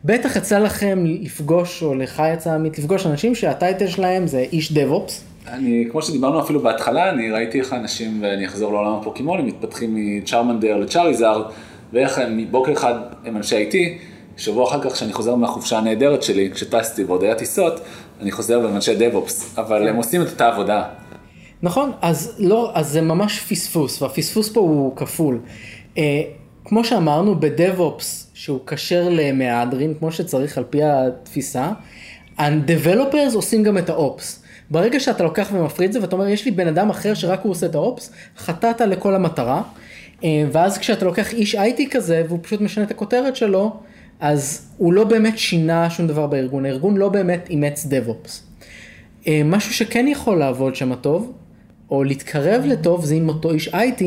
בטח 0.05 0.37
יצא 0.37 0.59
לכם 0.59 1.05
לפגוש, 1.07 1.83
או 1.83 1.95
לך 1.95 2.23
יצא 2.35 2.53
עמית 2.53 2.79
לפגוש 2.79 3.07
אנשים 3.07 3.35
שהטייטל 3.35 3.87
שלהם 3.87 4.27
זה 4.27 4.45
איש 4.53 4.73
DevOps. 4.73 5.28
אני, 5.53 5.85
כמו 5.91 6.03
שדיברנו 6.03 6.41
אפילו 6.41 6.61
בהתחלה, 6.61 7.11
אני 7.11 7.31
ראיתי 7.31 7.61
איך 7.61 7.73
אנשים, 7.73 8.19
ואני 8.23 8.47
אחזור 8.47 8.73
לעולם 8.73 8.93
הפוקימונים, 8.93 9.47
מתפתחים 9.47 9.95
מצ'רמנדר 9.95 10.77
לצ'אריזארד, 10.77 11.43
ואיך 11.93 12.19
הם 12.19 12.37
מבוקר 12.37 12.73
אחד 12.73 12.95
הם 13.25 13.37
אנשי 13.37 13.69
IT, 13.71 13.75
שבוע 14.37 14.69
אחר 14.69 14.83
כך 14.83 14.93
כשאני 14.93 15.13
חוזר 15.13 15.35
מהחופשה 15.35 15.79
הנהדרת 15.79 16.23
שלי, 16.23 16.51
כשטסתי 16.51 17.05
ועוד 17.05 17.23
היה 17.23 17.35
טיסות, 17.35 17.81
אני 18.21 18.31
חוזר 18.31 18.61
והם 18.65 18.75
אנשי 18.75 18.97
DevOps, 18.99 19.61
אבל 19.61 19.89
הם 19.89 19.97
עושים 19.97 20.23
את 20.23 20.27
אותה 20.27 20.49
עבודה. 20.49 20.85
נכון, 21.63 21.93
אז 22.03 22.35
לא, 22.39 22.71
אז 22.75 22.89
זה 22.89 23.01
ממש 23.01 23.41
פספוס, 23.41 24.03
והפספוס 24.03 24.53
פה 24.53 24.61
הוא 24.61 24.97
כפול. 24.97 25.39
אה, 25.99 26.23
כמו 26.65 26.85
שאמרנו, 26.85 27.35
ב-DevOps, 27.35 28.05
שהוא 28.35 28.61
כשר 28.67 29.09
למהדרין, 29.11 29.95
כמו 29.99 30.13
שצריך 30.13 30.59
על 30.59 30.65
פי 30.71 30.83
התפיסה, 30.83 31.71
ה-Developers 32.39 33.35
עושים 33.35 33.63
גם 33.63 33.79
את 33.79 33.91
ה-Ops. 33.91 34.48
ברגע 34.71 35.01
שאתה 35.01 35.25
לוקח 35.25 35.49
ומפריד 35.53 35.93
זה 35.93 36.01
ואתה 36.01 36.17
אומר 36.17 36.29
יש 36.29 36.45
לי 36.45 36.51
בן 36.51 36.67
אדם 36.69 36.91
אחר 36.91 37.15
שרק 37.15 37.41
הוא 37.43 37.51
עושה 37.51 37.67
את 37.67 37.75
האופס, 37.75 38.13
חטאת 38.39 38.81
לכל 38.81 39.15
המטרה. 39.15 39.63
אה, 40.25 40.45
ואז 40.53 40.79
כשאתה 40.79 41.05
לוקח 41.05 41.33
איש 41.33 41.55
איי-טי 41.55 41.91
כזה 41.91 42.23
והוא 42.29 42.39
פשוט 42.43 42.61
משנה 42.61 42.85
את 42.85 42.91
הכותרת 42.91 43.37
שלו, 43.37 43.77
אז 44.21 44.69
הוא 44.77 44.93
לא 44.93 45.05
באמת 45.05 45.39
שינה 45.39 45.91
שום 45.91 46.07
דבר 46.07 46.27
בארגון, 46.27 46.67
הארגון 46.67 46.97
לא 46.97 47.09
באמת 47.09 47.51
אימץ 47.51 47.87
דב-אופס. 47.87 48.43
אה, 49.27 49.43
משהו 49.45 49.75
שכן 49.75 50.07
יכול 50.09 50.39
לעבוד 50.39 50.77
שם 50.77 50.95
טוב, 50.95 51.33
או 51.91 52.05
להתקרב 52.05 52.65
לטוב, 52.67 53.05
זה 53.05 53.15
אם 53.15 53.29
אותו 53.29 53.53
איש 53.53 53.69
IT 53.69 54.03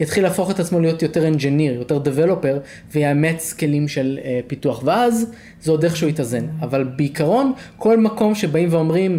יתחיל 0.00 0.22
להפוך 0.22 0.50
את 0.50 0.60
עצמו 0.60 0.80
להיות 0.80 1.02
יותר 1.02 1.28
אנג'יניר, 1.28 1.74
יותר 1.74 1.98
דבלופר, 1.98 2.58
ויאמץ 2.92 3.52
כלים 3.52 3.88
של 3.88 4.18
uh, 4.22 4.26
פיתוח, 4.46 4.82
ואז 4.84 5.30
זה 5.60 5.70
עוד 5.70 5.84
איכשהו 5.84 6.08
יתאזן. 6.08 6.46
אבל 6.60 6.84
בעיקרון, 6.84 7.52
כל 7.76 8.00
מקום 8.00 8.34
שבאים 8.34 8.68
ואומרים, 8.72 9.12
אה, 9.12 9.18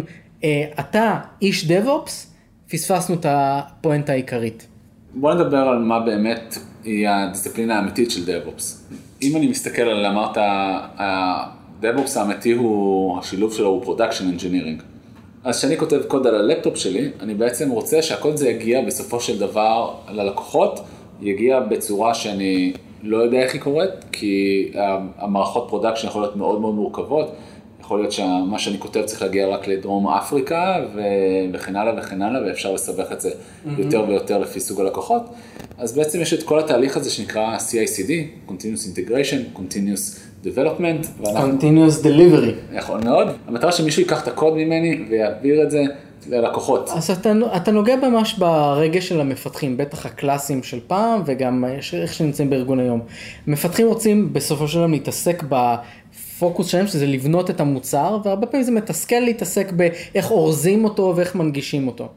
אתה 0.80 1.18
איש 1.42 1.64
DevOps, 1.64 2.10
פספסנו 2.70 3.14
את 3.14 3.26
הפואנטה 3.28 4.12
העיקרית. 4.12 4.66
בוא 5.14 5.34
נדבר 5.34 5.58
על 5.58 5.78
מה 5.78 6.00
באמת 6.00 6.58
היא 6.84 7.08
הדיסציפלינה 7.08 7.76
האמיתית 7.76 8.10
של 8.10 8.20
DevOps. 8.20 8.94
אם 9.22 9.36
אני 9.36 9.46
מסתכל 9.46 9.82
על, 9.82 10.06
אמרת, 10.06 10.36
ה-DevOps 10.36 12.18
האמיתי 12.18 12.52
הוא, 12.52 13.18
השילוב 13.18 13.52
שלו 13.52 13.68
הוא 13.68 13.84
Production 13.84 14.40
Engineering. 14.40 14.82
אז 15.44 15.58
כשאני 15.58 15.76
כותב 15.76 16.02
קוד 16.08 16.26
על 16.26 16.34
הלפטופ 16.34 16.76
שלי, 16.76 17.08
אני 17.20 17.34
בעצם 17.34 17.70
רוצה 17.70 18.02
שהקוד 18.02 18.32
הזה 18.32 18.48
יגיע 18.48 18.82
בסופו 18.86 19.20
של 19.20 19.38
דבר 19.38 19.94
ללקוחות, 20.10 20.80
יגיע 21.20 21.60
בצורה 21.60 22.14
שאני 22.14 22.72
לא 23.02 23.16
יודע 23.16 23.38
איך 23.38 23.52
היא 23.52 23.60
קורית, 23.60 23.90
כי 24.12 24.70
המערכות 25.18 25.66
production 25.68 26.06
יכולות 26.06 26.26
להיות 26.26 26.36
מאוד 26.36 26.60
מאוד 26.60 26.74
מורכבות. 26.74 27.34
יכול 27.84 27.98
להיות 28.00 28.12
שמה 28.12 28.58
שאני 28.58 28.78
כותב 28.78 29.02
צריך 29.04 29.22
להגיע 29.22 29.46
רק 29.46 29.68
לדרום 29.68 30.08
אפריקה 30.08 30.76
וכן 31.52 31.76
הלאה 31.76 31.92
וכן 31.98 32.22
הלאה, 32.22 32.42
ואפשר 32.46 32.72
לסבך 32.72 33.12
את 33.12 33.20
זה 33.20 33.30
mm-hmm. 33.30 33.68
יותר 33.78 34.04
ויותר 34.08 34.38
לפי 34.38 34.60
סוג 34.60 34.80
הלקוחות. 34.80 35.22
אז 35.78 35.92
בעצם 35.92 36.20
יש 36.20 36.34
את 36.34 36.42
כל 36.42 36.58
התהליך 36.58 36.96
הזה 36.96 37.10
שנקרא 37.10 37.56
CICD, 37.58 38.10
Continuous 38.48 38.96
Integration, 38.96 39.58
Continuous 39.58 40.18
Development. 40.44 41.06
ואנחנו... 41.20 41.58
Continuous 41.60 42.04
Delivery. 42.04 42.76
יכול 42.78 43.00
מאוד. 43.04 43.28
המטרה 43.46 43.72
שמישהו 43.72 44.02
ייקח 44.02 44.22
את 44.22 44.28
הקוד 44.28 44.54
ממני 44.54 45.04
ויעביר 45.10 45.62
את 45.62 45.70
זה 45.70 45.82
ללקוחות. 46.28 46.90
אז 46.94 47.10
אתה, 47.10 47.32
אתה 47.56 47.70
נוגע 47.70 47.96
ממש 47.96 48.38
ברגש 48.38 49.08
של 49.08 49.20
המפתחים, 49.20 49.76
בטח 49.76 50.06
הקלאסיים 50.06 50.62
של 50.62 50.80
פעם 50.86 51.22
וגם 51.26 51.64
איך 51.92 52.14
שנמצאים 52.14 52.50
בארגון 52.50 52.80
היום. 52.80 53.00
מפתחים 53.46 53.86
רוצים 53.86 54.32
בסופו 54.32 54.68
של 54.68 54.78
דבר 54.78 54.86
להתעסק 54.86 55.44
ב... 55.48 55.74
הפוקוס 56.44 56.66
שלהם 56.66 56.86
שזה 56.86 57.06
לבנות 57.06 57.50
את 57.50 57.60
המוצר, 57.60 58.18
והרבה 58.24 58.46
פעמים 58.46 58.64
זה 58.64 58.72
מתסכל 58.72 59.20
להתעסק 59.20 59.72
באיך 59.72 60.30
אורזים 60.30 60.84
אותו 60.84 61.12
ואיך 61.16 61.34
מנגישים 61.34 61.86
אותו. 61.86 62.08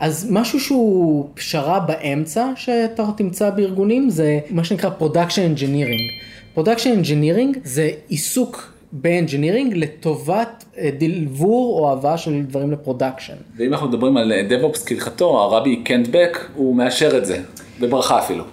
אז 0.00 0.28
משהו 0.30 0.60
שהוא 0.60 1.28
פשרה 1.34 1.80
באמצע 1.80 2.52
שאתה 2.56 3.04
תמצא 3.16 3.50
בארגונים 3.50 4.10
זה 4.10 4.38
מה 4.50 4.64
שנקרא 4.64 4.90
Production 5.00 5.58
Engineering. 5.58 6.58
Production 6.58 7.04
Engineering 7.04 7.58
זה 7.64 7.90
עיסוק 8.08 8.72
ב 8.92 8.99
engineering 8.99 9.74
לטובת 9.76 10.64
אה, 10.78 10.90
דלבור 10.98 11.80
או 11.80 11.92
הבאה 11.92 12.18
של 12.18 12.42
דברים 12.42 12.72
ל 12.72 12.77
production. 12.77 13.34
ואם 13.56 13.72
אנחנו 13.72 13.88
מדברים 13.88 14.16
על 14.16 14.32
אה, 14.32 14.42
DevOps 14.48 14.86
כהלכתו, 14.86 15.40
הרבי 15.40 15.76
קנט 15.76 16.08
בק, 16.10 16.46
הוא 16.54 16.76
מאשר 16.76 17.18
את 17.18 17.26
זה, 17.26 17.38
בברכה 17.80 18.18
אפילו. 18.18 18.44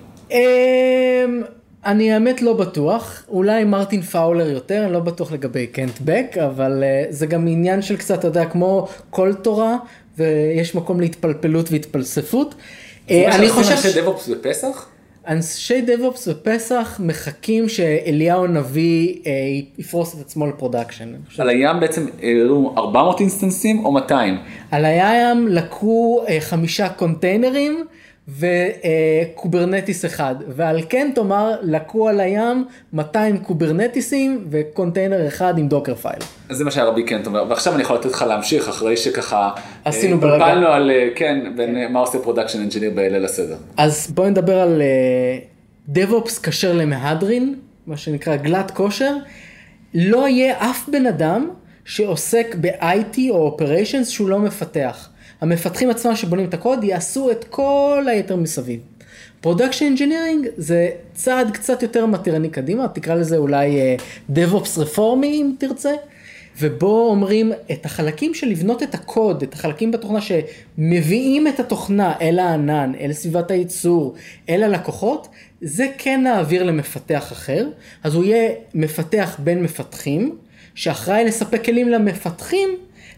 אני 1.85 2.11
האמת 2.11 2.41
לא 2.41 2.53
בטוח, 2.53 3.23
אולי 3.29 3.63
מרטין 3.63 4.01
פאולר 4.01 4.49
יותר, 4.49 4.83
אני 4.85 4.93
לא 4.93 4.99
בטוח 4.99 5.31
לגבי 5.31 5.67
קנט 5.67 5.99
בק, 6.01 6.37
אבל 6.45 6.83
אה, 6.83 7.13
זה 7.13 7.25
גם 7.25 7.47
עניין 7.47 7.81
של 7.81 7.97
קצת, 7.97 8.19
אתה 8.19 8.27
יודע, 8.27 8.45
כמו 8.45 8.87
כל 9.09 9.33
תורה, 9.33 9.77
ויש 10.17 10.75
מקום 10.75 10.99
להתפלפלות 10.99 11.71
והתפלספות. 11.71 12.55
אה, 13.09 13.35
אני 13.35 13.49
חושב... 13.49 13.71
אנשי 13.71 14.01
DevOps 14.01 14.27
בפסח? 14.27 14.87
אנשי 15.27 15.81
DevOps 15.81 16.27
בפסח 16.27 16.99
מחכים 17.03 17.69
שאליהו 17.69 18.45
הנביא 18.45 19.15
אה, 19.25 19.31
יפרוס 19.77 20.15
את 20.15 20.21
עצמו 20.21 20.47
ל 20.47 20.53
production. 20.53 21.13
על 21.37 21.49
הים 21.49 21.79
בעצם 21.79 22.05
העלו 22.21 22.73
400 22.77 23.19
אינסטנסים 23.19 23.85
או 23.85 23.91
200? 23.91 24.37
על 24.71 24.85
הים 24.85 25.47
לקו 25.47 26.23
אה, 26.27 26.37
חמישה 26.39 26.89
קונטיינרים. 26.89 27.85
ו 28.27 28.43
Kubernetes 28.43 30.05
אחד, 30.05 30.35
ועל 30.47 30.81
כן 30.89 31.11
תאמר 31.15 31.55
לקו 31.61 32.09
על 32.09 32.19
הים 32.19 32.65
200 32.93 33.37
Kubernetesים 33.37 34.45
וקונטיינר 34.49 35.27
אחד 35.27 35.57
עם 35.57 35.67
Dockerfile. 35.67 36.19
אז 36.49 36.57
זה 36.57 36.63
מה 36.63 36.71
שהרבי 36.71 37.03
קנט 37.07 37.21
אומר, 37.25 37.45
ועכשיו 37.49 37.73
אני 37.73 37.81
יכול 37.81 37.95
לתת 37.95 38.05
לך 38.05 38.21
להמשיך 38.21 38.69
אחרי 38.69 38.97
שככה 38.97 39.51
עשינו 39.85 40.19
ברגע. 40.19 40.45
פלפלנו 40.45 40.67
על, 40.67 40.91
אה, 40.91 41.09
כן, 41.15 41.53
בין 41.55 41.75
כן. 41.75 41.93
מה 41.93 41.99
עושה 41.99 42.19
production 42.19 42.59
engineer 42.59 42.91
בליל 42.95 43.25
הסדר. 43.25 43.57
אז 43.77 44.11
בואי 44.11 44.29
נדבר 44.29 44.59
על 44.59 44.81
אה, 44.81 46.03
כשר 46.43 46.73
למהדרין, 46.73 47.55
מה 47.87 47.97
שנקרא 47.97 48.35
glatt 48.35 48.71
kosher, 48.71 49.13
לא 49.93 50.27
יהיה 50.27 50.71
אף 50.71 50.89
בן 50.89 51.05
אדם 51.05 51.49
שעוסק 51.85 52.55
ב-IT 52.61 53.17
או 53.29 53.57
Operations 53.57 54.05
שהוא 54.05 54.29
לא 54.29 54.39
מפתח. 54.39 55.09
המפתחים 55.43 55.89
עצמם 55.89 56.15
שבונים 56.15 56.45
את 56.45 56.53
הקוד 56.53 56.83
יעשו 56.83 57.31
את 57.31 57.43
כל 57.49 58.05
היתר 58.07 58.35
מסביב. 58.35 58.79
production 59.41 59.85
engineering 59.85 60.47
זה 60.57 60.89
צעד 61.13 61.51
קצת 61.51 61.83
יותר 61.83 62.05
מתירני 62.05 62.49
קדימה, 62.49 62.87
תקרא 62.87 63.15
לזה 63.15 63.37
אולי 63.37 63.97
אה, 63.97 64.31
DevOps 64.31 64.79
רפורמי 64.79 65.27
אם 65.27 65.51
תרצה, 65.57 65.91
ובו 66.59 67.09
אומרים 67.09 67.51
את 67.71 67.85
החלקים 67.85 68.33
של 68.33 68.47
לבנות 68.47 68.83
את 68.83 68.95
הקוד, 68.95 69.43
את 69.43 69.53
החלקים 69.53 69.91
בתוכנה 69.91 70.19
שמביאים 70.21 71.47
את 71.47 71.59
התוכנה 71.59 72.13
אל 72.21 72.39
הענן, 72.39 72.91
אל 72.99 73.13
סביבת 73.13 73.51
הייצור, 73.51 74.15
אל 74.49 74.63
הלקוחות, 74.63 75.27
זה 75.61 75.87
כן 75.97 76.21
נעביר 76.23 76.63
למפתח 76.63 77.31
אחר, 77.31 77.67
אז 78.03 78.15
הוא 78.15 78.23
יהיה 78.23 78.51
מפתח 78.73 79.39
בין 79.43 79.63
מפתחים, 79.63 80.35
שאחראי 80.75 81.25
לספק 81.25 81.65
כלים 81.65 81.89
למפתחים 81.89 82.69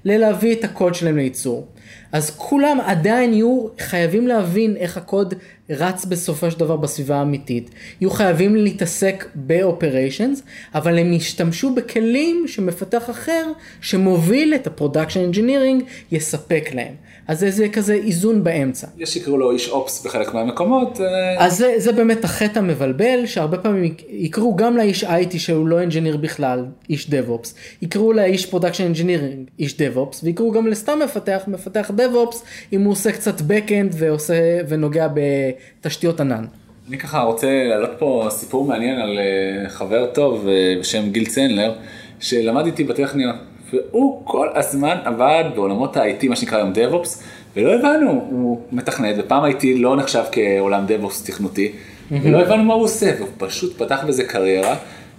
ללהביא 0.05 0.53
את 0.53 0.63
הקוד 0.63 0.95
שלהם 0.95 1.17
לייצור. 1.17 1.67
אז 2.11 2.31
כולם 2.37 2.77
עדיין 2.85 3.33
יהיו 3.33 3.67
חייבים 3.79 4.27
להבין 4.27 4.75
איך 4.77 4.97
הקוד 4.97 5.33
רץ 5.69 6.05
בסופו 6.05 6.51
של 6.51 6.59
דבר 6.59 6.75
בסביבה 6.75 7.15
האמיתית, 7.15 7.69
יהיו 8.01 8.11
חייבים 8.11 8.55
להתעסק 8.55 9.25
ב-operations, 9.35 10.41
אבל 10.75 10.99
הם 10.99 11.13
ישתמשו 11.13 11.75
בכלים 11.75 12.43
שמפתח 12.47 13.09
אחר 13.09 13.51
שמוביל 13.81 14.55
את 14.55 14.67
ה-production 14.67 15.33
engineering 15.33 15.83
יספק 16.11 16.69
להם. 16.73 16.93
אז 17.27 17.39
זה, 17.39 17.51
זה 17.51 17.69
כזה 17.69 17.93
איזון 17.93 18.43
באמצע. 18.43 18.87
יש 18.97 19.13
שיקראו 19.13 19.37
לו 19.37 19.51
איש 19.51 19.69
אופס 19.69 20.05
בחלק 20.05 20.33
מהמקומות. 20.33 21.01
אה, 21.01 21.45
אז 21.45 21.57
זה, 21.57 21.73
זה 21.77 21.91
באמת 21.91 22.23
החטא 22.23 22.59
המבלבל, 22.59 23.25
שהרבה 23.25 23.57
פעמים 23.57 23.93
יקראו 24.09 24.55
גם 24.55 24.77
לאיש 24.77 25.03
IT 25.03 25.37
שהוא 25.37 25.67
לא 25.67 25.83
אנג'יניר 25.83 26.17
בכלל, 26.17 26.65
איש 26.89 27.07
DevOps, 27.09 27.47
יקראו 27.81 28.13
לאיש 28.13 28.45
Production 28.53 28.95
Engineering, 28.95 29.49
איש 29.59 29.73
DevOps, 29.73 30.17
ויקראו 30.23 30.51
גם 30.51 30.67
לסתם 30.67 30.99
מפתח, 31.03 31.41
מפתח 31.47 31.91
DevOps, 31.97 32.35
אם 32.73 32.81
הוא 32.81 32.91
עושה 32.91 33.11
קצת 33.11 33.39
Backend 33.39 33.93
ועושה, 33.93 34.59
ונוגע 34.67 35.07
בתשתיות 35.13 36.19
ענן. 36.19 36.45
אני 36.89 36.97
ככה 36.97 37.21
רוצה 37.21 37.47
להעלות 37.69 37.89
פה 37.99 38.27
סיפור 38.29 38.65
מעניין 38.65 38.99
על 38.99 39.19
אה, 39.19 39.69
חבר 39.69 40.05
טוב 40.05 40.47
אה, 40.47 40.75
בשם 40.79 41.09
גיל 41.11 41.25
צנלר, 41.25 41.73
שלמד 42.19 42.65
איתי 42.65 42.83
בטכניון. 42.83 43.35
והוא 43.73 44.21
כל 44.23 44.47
הזמן 44.55 44.97
עבד 45.03 45.43
בעולמות 45.55 45.97
ה-IT, 45.97 46.29
מה 46.29 46.35
שנקרא 46.35 46.57
היום 46.57 46.73
DevOps, 46.73 47.23
ולא 47.55 47.73
הבנו, 47.73 48.25
הוא 48.29 48.61
מתכנת, 48.71 49.15
ופעם 49.17 49.51
IT 49.51 49.65
לא 49.75 49.95
נחשב 49.95 50.23
כעולם 50.31 50.85
DevOps 50.87 51.25
תכנותי, 51.27 51.71
ולא 52.11 52.41
הבנו 52.41 52.63
מה 52.63 52.73
הוא 52.73 52.83
עושה, 52.83 53.11
והוא 53.17 53.29
פשוט 53.37 53.77
פתח 53.77 54.03
בזה 54.07 54.23
קריירה. 54.23 54.75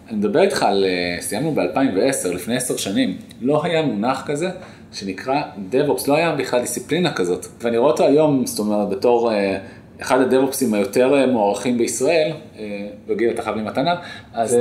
אני 0.09 0.17
מדבר 0.17 0.43
איתך 0.43 0.63
על, 0.63 0.85
אה, 0.85 1.21
סיימנו 1.21 1.55
ב-2010, 1.55 2.35
לפני 2.35 2.57
עשר 2.57 2.77
שנים, 2.77 3.17
לא 3.41 3.65
היה 3.65 3.83
מונח 3.83 4.23
כזה 4.27 4.49
שנקרא 4.93 5.43
DevOps, 5.73 6.09
לא 6.09 6.17
היה 6.17 6.35
בכלל 6.35 6.61
דיסציפלינה 6.61 7.13
כזאת. 7.13 7.47
ואני 7.63 7.79
רואה 7.79 7.91
אותו 7.91 8.05
היום, 8.05 8.47
זאת 8.47 8.59
אומרת, 8.59 8.89
בתור 8.89 9.33
אה, 9.33 9.59
אחד 10.01 10.21
הדב-אופסים 10.21 10.75
היותר 10.75 11.15
אה, 11.15 11.27
מוערכים 11.27 11.79
בישראל, 11.79 12.33
וגיל 13.09 13.31
אתה 13.31 13.43
חייב 13.43 13.57
לי 13.57 13.63
מתנה, 13.63 13.95
אז 14.35 14.59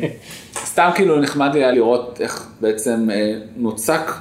סתם 0.70 0.90
כאילו 0.94 1.20
נחמד 1.20 1.54
היה 1.54 1.70
לראות 1.70 2.20
איך 2.20 2.48
בעצם 2.60 3.08
נוצר 3.56 4.12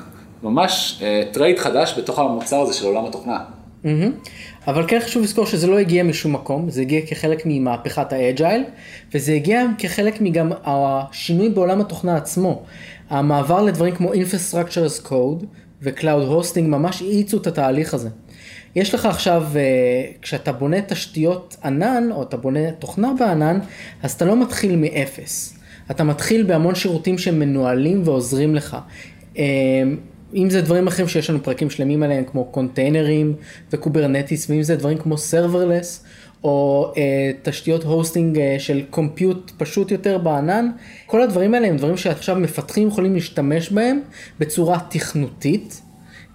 ממש 0.44 1.04
trade 1.32 1.60
חדש 1.60 2.00
בתוך 2.00 2.20
המוצר 2.20 2.60
הזה 2.62 2.74
של 2.74 2.86
עולם 2.86 3.06
התוכנה. 3.06 3.38
אבל 4.68 4.88
כן 4.88 5.00
חשוב 5.00 5.24
לזכור 5.24 5.46
שזה 5.46 5.68
לא 5.68 5.80
הגיע 5.80 6.04
משום 6.04 6.34
מקום, 6.34 6.70
זה 6.70 6.82
הגיע 6.82 7.02
כחלק 7.08 7.42
ממהפכת 7.46 8.14
ה 8.14 8.21
Agile, 8.21 8.64
וזה 9.14 9.34
הגיע 9.34 9.66
כחלק 9.78 10.22
מגם 10.22 10.52
השינוי 10.64 11.50
בעולם 11.50 11.82
התוכנה 11.82 12.18
עצמו. 12.18 12.64
המעבר 13.10 13.62
לדברים 13.62 13.96
כמו 13.96 14.14
Infrastructure 14.14 15.04
as 15.04 15.08
Code 15.08 15.46
ו-Cloud 15.82 16.32
Hosting 16.32 16.62
ממש 16.62 17.02
האיצו 17.02 17.38
את 17.38 17.48
התהליך 17.48 17.94
הזה. 17.94 18.10
יש 18.76 18.94
לך 18.94 19.06
עכשיו, 19.06 19.44
אה, 19.56 19.62
כשאתה 20.22 20.52
בונה 20.52 20.82
תשתיות 20.82 21.58
ענן, 21.64 22.10
או 22.12 22.24
אתה 22.24 22.38
בונה 22.38 22.72
תוכנה 22.72 23.12
בענן, 23.20 23.60
אז 24.04 24.12
אתה 24.12 24.26
לא 24.26 24.42
מתחיל 24.42 24.76
מאפס. 24.76 25.58
אתה 25.92 26.04
מתחיל 26.04 26.44
בהמון 26.44 26.76
שירותים 26.76 27.18
שמנוהלים 27.18 28.02
ועוזרים 28.06 28.56
לך. 28.56 28.78
אה, 29.38 29.44
אם 30.36 30.50
זה 30.50 30.62
דברים 30.62 30.88
אחרים 30.88 31.08
שיש 31.08 31.30
לנו 31.30 31.44
פרקים 31.44 31.70
שלמים 31.70 32.04
עליהם, 32.04 32.24
כמו 32.24 32.46
קונטיינרים 32.46 33.34
ו 33.72 33.78
Kubernetes, 33.78 34.50
ואם 34.50 34.64
זה 34.64 34.76
דברים 34.76 34.98
כמו 34.98 35.18
serverless, 35.18 36.04
או 36.44 36.92
אה, 36.98 37.32
תשתיות 37.44 37.84
hosting 37.84 38.40
אה, 38.40 38.56
של 38.60 38.82
compute 38.90 39.52
פשוט 39.58 39.92
יותר 39.92 40.18
בענן, 40.18 40.70
כל 41.06 41.22
הדברים 41.22 41.54
האלה 41.54 41.68
הם 41.68 41.78
דברים 41.78 41.98
שעכשיו 41.98 42.36
מפתחים 42.36 42.88
יכולים 42.88 43.14
להשתמש 43.14 43.72
בהם 43.72 44.00
בצורה 44.40 44.80
תכנותית, 44.90 45.82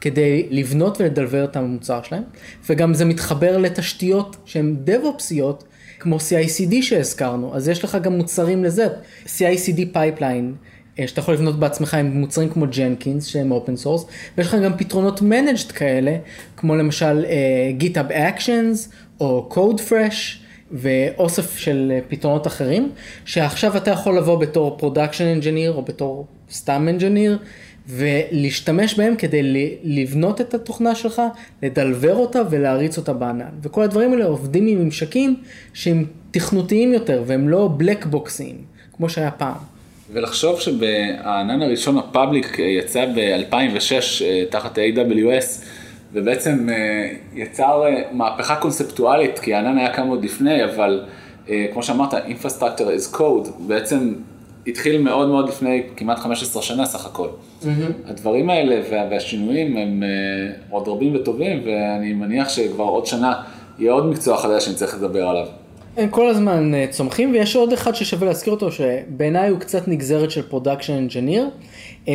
כדי 0.00 0.46
לבנות 0.50 1.00
ולדלבר 1.00 1.44
את 1.44 1.56
המוצר 1.56 2.02
שלהם, 2.02 2.22
וגם 2.68 2.94
זה 2.94 3.04
מתחבר 3.04 3.58
לתשתיות 3.58 4.36
שהן 4.44 4.76
DevOpsיות, 4.84 5.64
כמו 5.98 6.16
CICD 6.16 6.74
שהזכרנו, 6.82 7.56
אז 7.56 7.68
יש 7.68 7.84
לך 7.84 7.98
גם 8.02 8.12
מוצרים 8.12 8.64
לזה, 8.64 8.86
CICD 9.26 9.80
pipeline. 9.92 10.54
אה, 10.98 11.08
שאתה 11.08 11.20
יכול 11.20 11.34
לבנות 11.34 11.58
בעצמך 11.58 11.94
עם 11.94 12.20
מוצרים 12.20 12.48
כמו 12.48 12.66
Jenkins 12.76 13.26
שהם 13.26 13.52
open 13.52 13.76
source, 13.76 14.06
ויש 14.38 14.46
לך 14.46 14.56
גם 14.64 14.76
פתרונות 14.76 15.22
managed 15.22 15.72
כאלה, 15.72 16.16
כמו 16.56 16.76
למשל 16.76 17.24
אה, 17.24 17.82
GitHub 17.82 18.12
Actions 18.12 18.92
או 19.20 19.48
Codefresh 19.52 20.36
ואוסף 20.72 21.58
של 21.58 21.92
אה, 21.92 22.10
פתרונות 22.10 22.46
אחרים, 22.46 22.92
שעכשיו 23.24 23.76
אתה 23.76 23.90
יכול 23.90 24.18
לבוא 24.18 24.38
בתור 24.38 24.78
Production 24.80 25.42
Engineer 25.42 25.74
או 25.74 25.82
בתור 25.82 26.26
סתם 26.50 26.88
Engineer 26.98 27.44
ולהשתמש 27.88 28.94
בהם 28.94 29.16
כדי 29.16 29.70
לבנות 29.84 30.40
את 30.40 30.54
התוכנה 30.54 30.94
שלך, 30.94 31.22
לדלבר 31.62 32.14
אותה 32.14 32.42
ולהריץ 32.50 32.98
אותה 32.98 33.12
בענן. 33.12 33.50
וכל 33.62 33.82
הדברים 33.82 34.12
האלה 34.12 34.24
עובדים 34.24 34.66
עם 34.66 34.84
ממשקים 34.84 35.36
שהם 35.74 36.04
תכנותיים 36.30 36.92
יותר 36.92 37.22
והם 37.26 37.48
לא 37.48 37.70
בלק 37.76 38.06
בוקסים, 38.06 38.56
כמו 38.96 39.08
שהיה 39.08 39.30
פעם. 39.30 39.76
ולחשוב 40.12 40.60
שבענן 40.60 41.62
הראשון 41.62 41.98
הפאבליק 41.98 42.58
יצא 42.58 43.06
ב-2006 43.06 43.92
אה, 44.24 44.44
תחת 44.50 44.78
AWS, 44.78 45.64
ובעצם 46.12 46.68
אה, 46.70 47.08
יצר 47.34 47.82
אה, 47.86 48.02
מהפכה 48.12 48.56
קונספטואלית, 48.56 49.38
כי 49.38 49.54
הענן 49.54 49.78
היה 49.78 49.94
כמה 49.94 50.10
עוד 50.10 50.24
לפני, 50.24 50.64
אבל 50.64 51.04
כמו 51.72 51.82
שאמרת, 51.82 52.14
Infrastructure 52.14 53.14
is 53.14 53.16
Code, 53.16 53.48
בעצם 53.58 54.14
התחיל 54.66 55.02
מאוד 55.02 55.28
מאוד 55.28 55.48
לפני 55.48 55.82
כמעט 55.96 56.18
15 56.18 56.62
שנה 56.62 56.86
סך 56.86 57.06
הכל. 57.06 57.28
Mm-hmm. 57.28 57.66
הדברים 58.06 58.50
האלה 58.50 58.80
והשינויים 58.90 59.76
הם 59.76 60.02
עוד 60.70 60.88
רבים 60.88 61.14
וטובים, 61.14 61.62
ואני 61.66 62.12
מניח 62.12 62.48
שכבר 62.48 62.84
עוד 62.84 63.06
שנה 63.06 63.42
יהיה 63.78 63.92
עוד 63.92 64.06
מקצוע 64.06 64.36
חדש 64.36 64.64
שאני 64.64 64.76
צריך 64.76 64.94
לדבר 64.94 65.28
עליו. 65.28 65.46
הם 65.96 66.08
כל 66.08 66.28
הזמן 66.28 66.74
אה, 66.74 66.86
צומחים 66.90 67.32
ויש 67.32 67.56
עוד 67.56 67.72
אחד 67.72 67.94
ששווה 67.94 68.26
להזכיר 68.26 68.52
אותו 68.52 68.72
שבעיניי 68.72 69.48
הוא 69.48 69.58
קצת 69.58 69.88
נגזרת 69.88 70.30
של 70.30 70.42
production 70.42 70.92
engineer 70.92 71.50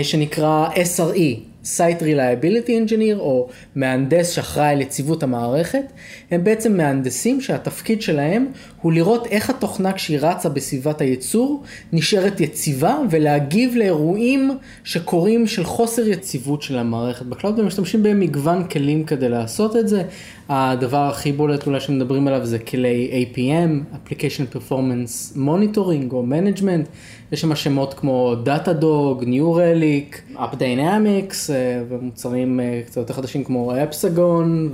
שנקרא 0.02 0.68
SRE, 0.70 1.40
Site 1.66 2.02
Reliability 2.02 2.70
Engineer 2.70 3.20
או 3.20 3.48
מהנדס 3.76 4.30
שאחראי 4.30 4.70
על 4.70 4.82
יציבות 4.82 5.24
המערכת, 5.24 5.84
הם 6.32 6.44
בעצם 6.44 6.78
מהנדסים 6.78 7.42
שהתפקיד 7.42 8.02
שלהם 8.02 8.48
הוא 8.82 8.92
לראות 8.94 9.28
איך 9.28 9.50
התוכנה 9.50 9.94
כשהיא 9.94 10.20
רצה 10.22 10.50
בסביבת 10.50 11.02
הייצור 11.02 11.64
נשארת 11.94 12.40
יציבה 12.40 12.98
ולהגיב 13.10 13.76
לאירועים 13.76 14.52
שקורים 14.84 15.48
של 15.48 15.64
חוסר 15.64 16.08
יציבות 16.08 16.62
של 16.62 16.78
המערכת 16.78 17.26
ב 17.26 17.31
cloud 17.31 17.60
ומשתמשים 17.60 18.04
במגוון 18.04 18.68
כלים 18.68 19.04
כדי 19.04 19.30
לעשות 19.30 19.76
את 19.76 19.88
זה. 19.88 20.04
הדבר 20.50 20.98
הכי 20.98 21.32
בולט 21.32 21.68
אולי 21.68 21.80
שמדברים 21.80 22.28
עליו 22.28 22.46
זה 22.46 22.60
כלי 22.60 23.28
APM, 23.34 23.96
Application 23.96 24.56
Performance 24.56 25.38
Monitoring 25.38 26.12
או 26.12 26.26
Management. 26.30 26.88
יש 27.32 27.42
שם 27.42 27.56
שמות 27.56 27.94
כמו 27.94 28.36
Datadog, 28.46 29.24
New 29.24 29.58
Relic, 29.58 30.38
AppDynamics 30.38 31.50
אה, 31.50 31.84
ומוצרים 31.90 32.60
אה, 32.60 32.82
קצת 32.86 32.98
יותר 32.98 33.14
חדשים 33.14 33.44
כמו 33.44 33.74
Epsagon 33.84 34.70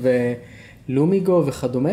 ולומיגו 0.89 1.43
וכדומה, 1.45 1.89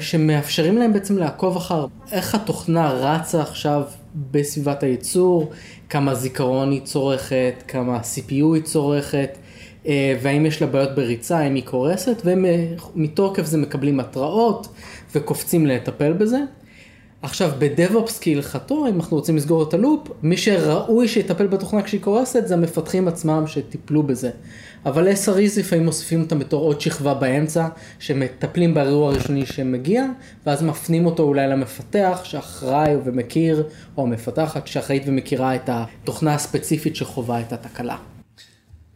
שמאפשרים 0.00 0.78
להם 0.78 0.92
בעצם 0.92 1.18
לעקוב 1.18 1.56
אחר 1.56 1.86
איך 2.12 2.34
התוכנה 2.34 2.90
רצה 2.90 3.42
עכשיו 3.42 3.82
בסביבת 4.30 4.82
הייצור, 4.82 5.50
כמה 5.88 6.14
זיכרון 6.14 6.70
היא 6.70 6.80
צורכת, 6.80 7.54
כמה 7.68 7.98
CPU 7.98 8.54
היא 8.54 8.62
צורכת. 8.62 9.38
והאם 10.22 10.46
יש 10.46 10.62
לה 10.62 10.66
בעיות 10.66 10.94
בריצה, 10.94 11.38
האם 11.38 11.54
היא 11.54 11.64
קורסת, 11.64 12.22
ומתוקף 12.24 13.44
זה 13.44 13.58
מקבלים 13.58 14.00
התראות 14.00 14.68
וקופצים 15.14 15.66
לטפל 15.66 16.12
בזה. 16.12 16.38
עכשיו 17.22 17.50
בדב-אופס 17.58 18.20
כהלכתו, 18.22 18.86
אם 18.86 18.96
אנחנו 18.96 19.16
רוצים 19.16 19.36
לסגור 19.36 19.62
את 19.62 19.74
הלופ, 19.74 20.08
מי 20.22 20.36
שראוי 20.36 21.08
שיטפל 21.08 21.46
בתוכנה 21.46 21.82
כשהיא 21.82 22.00
קורסת 22.00 22.46
זה 22.46 22.54
המפתחים 22.54 23.08
עצמם 23.08 23.44
שטיפלו 23.46 24.02
בזה. 24.02 24.30
אבל 24.86 25.08
SREs 25.08 25.58
לפעמים 25.58 25.84
מוסיפים 25.84 26.20
אותם 26.22 26.38
בתור 26.38 26.62
עוד 26.62 26.80
שכבה 26.80 27.14
באמצע, 27.14 27.66
שמטפלים 27.98 28.74
באירוע 28.74 29.12
הראשוני 29.12 29.46
שמגיע, 29.46 30.04
ואז 30.46 30.62
מפנים 30.62 31.06
אותו 31.06 31.22
אולי 31.22 31.48
למפתח 31.48 32.20
שאחראי 32.24 32.96
ומכיר, 33.04 33.64
או 33.96 34.02
המפתחת 34.02 34.66
שאחראית 34.66 35.02
ומכירה 35.06 35.54
את 35.54 35.68
התוכנה 35.72 36.34
הספציפית 36.34 36.96
שחווה 36.96 37.40
את 37.40 37.52
התקלה. 37.52 37.96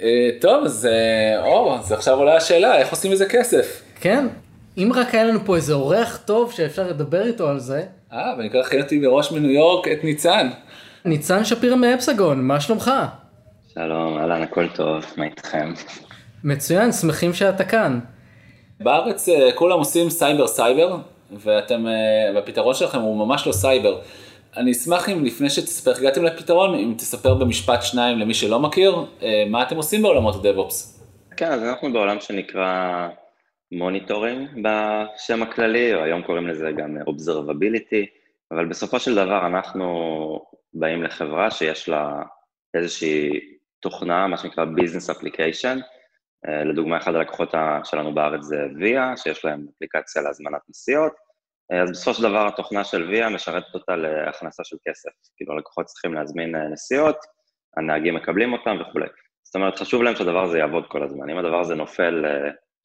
אה, 0.02 0.28
טוב, 0.40 0.64
אז 0.64 0.86
אה, 0.86 1.44
אור, 1.44 1.78
אז 1.78 1.92
עכשיו 1.92 2.18
עולה 2.18 2.36
השאלה, 2.36 2.78
איך 2.78 2.90
עושים 2.90 3.12
מזה 3.12 3.26
כסף? 3.26 3.82
כן, 4.00 4.26
אם 4.78 4.92
רק 4.94 5.14
היה 5.14 5.24
לנו 5.24 5.38
פה 5.44 5.56
איזה 5.56 5.72
אורח 5.72 6.20
טוב 6.24 6.52
שאפשר 6.52 6.88
לדבר 6.88 7.26
איתו 7.26 7.48
על 7.48 7.60
זה. 7.60 7.82
אה, 8.12 8.34
ואני 8.38 8.50
כבר 8.50 8.62
חייבתי 8.62 8.98
מראש 8.98 9.32
מניו 9.32 9.50
יורק 9.50 9.88
את 9.88 10.04
ניצן. 10.04 10.48
ניצן 11.04 11.44
שפירא 11.44 11.76
מ 11.76 11.84
Epsagon, 11.84 12.44
מה 12.44 12.60
שלומך? 12.60 12.90
שלום, 13.74 14.18
אהלן, 14.18 14.42
הכל 14.42 14.68
טוב, 14.68 15.04
מה 15.16 15.24
איתכם? 15.24 15.72
מצוין, 16.44 16.92
שמחים 16.92 17.34
שאתה 17.34 17.64
כאן. 17.64 17.98
בארץ 18.80 19.28
אה, 19.28 19.52
כולם 19.54 19.78
עושים 19.78 20.10
סייבר 20.10 20.46
סייבר, 20.46 20.96
ואתם, 21.32 21.86
והפתרון 22.34 22.74
שלכם 22.74 23.00
הוא 23.00 23.26
ממש 23.26 23.46
לא 23.46 23.52
סייבר. 23.52 24.00
אני 24.56 24.72
אשמח 24.72 25.08
אם 25.08 25.24
לפני 25.24 25.50
שתספר 25.50 25.90
איך 25.90 25.98
הגעתם 25.98 26.24
לפתרון, 26.24 26.74
אם 26.74 26.94
תספר 26.98 27.34
במשפט 27.34 27.82
שניים 27.82 28.18
למי 28.18 28.34
שלא 28.34 28.60
מכיר, 28.60 29.04
אה, 29.22 29.44
מה 29.50 29.62
אתם 29.62 29.76
עושים 29.76 30.02
בעולמות 30.02 30.34
ה-DevOps? 30.34 31.02
כן, 31.36 31.52
אז 31.52 31.62
אנחנו 31.62 31.92
בעולם 31.92 32.16
שנקרא 32.20 33.08
monitoring 33.76 34.48
בשם 34.62 35.42
הכללי, 35.42 35.94
או 35.94 36.02
היום 36.02 36.22
קוראים 36.22 36.46
לזה 36.46 36.70
גם 36.76 36.96
Observability, 36.96 38.06
אבל 38.52 38.66
בסופו 38.66 39.00
של 39.00 39.14
דבר 39.14 39.46
אנחנו 39.46 39.86
באים 40.74 41.02
לחברה 41.02 41.50
שיש 41.50 41.88
לה 41.88 42.22
איזושהי 42.74 43.40
תוכנה, 43.80 44.26
מה 44.26 44.36
שנקרא 44.36 44.64
Business 44.64 45.14
Application, 45.14 45.80
אה, 46.48 46.64
לדוגמה, 46.64 46.96
אחד 46.96 47.14
הלקוחות 47.14 47.54
שלנו 47.84 48.14
בארץ 48.14 48.42
זה 48.42 48.56
ויה, 48.80 49.16
שיש 49.16 49.44
להם 49.44 49.66
אפליקציה 49.76 50.22
להזמנת 50.22 50.60
נסיעות, 50.68 51.12
אה, 51.72 51.82
אז 51.82 51.90
בסופו 51.90 52.14
של 52.14 52.22
דבר 52.22 52.46
התוכנה 52.46 52.84
של 52.84 53.08
ויה 53.10 53.28
משרתת 53.28 53.74
אותה 53.74 53.96
להכנסה 53.96 54.64
של 54.64 54.76
כסף. 54.88 55.10
כאילו 55.36 55.52
הלקוחות 55.52 55.86
צריכים 55.86 56.14
להזמין 56.14 56.56
אה, 56.56 56.68
נסיעות, 56.68 57.16
הנהגים 57.76 58.14
מקבלים 58.14 58.52
אותם 58.52 58.76
וכולי. 58.80 59.06
זאת 59.42 59.54
אומרת, 59.54 59.78
חשוב 59.78 60.02
להם 60.02 60.16
שהדבר 60.16 60.44
הזה 60.44 60.58
יעבוד 60.58 60.86
כל 60.88 61.02
הזמן. 61.02 61.30
אם 61.30 61.38
הדבר 61.38 61.60
הזה 61.60 61.74
נופל 61.74 62.24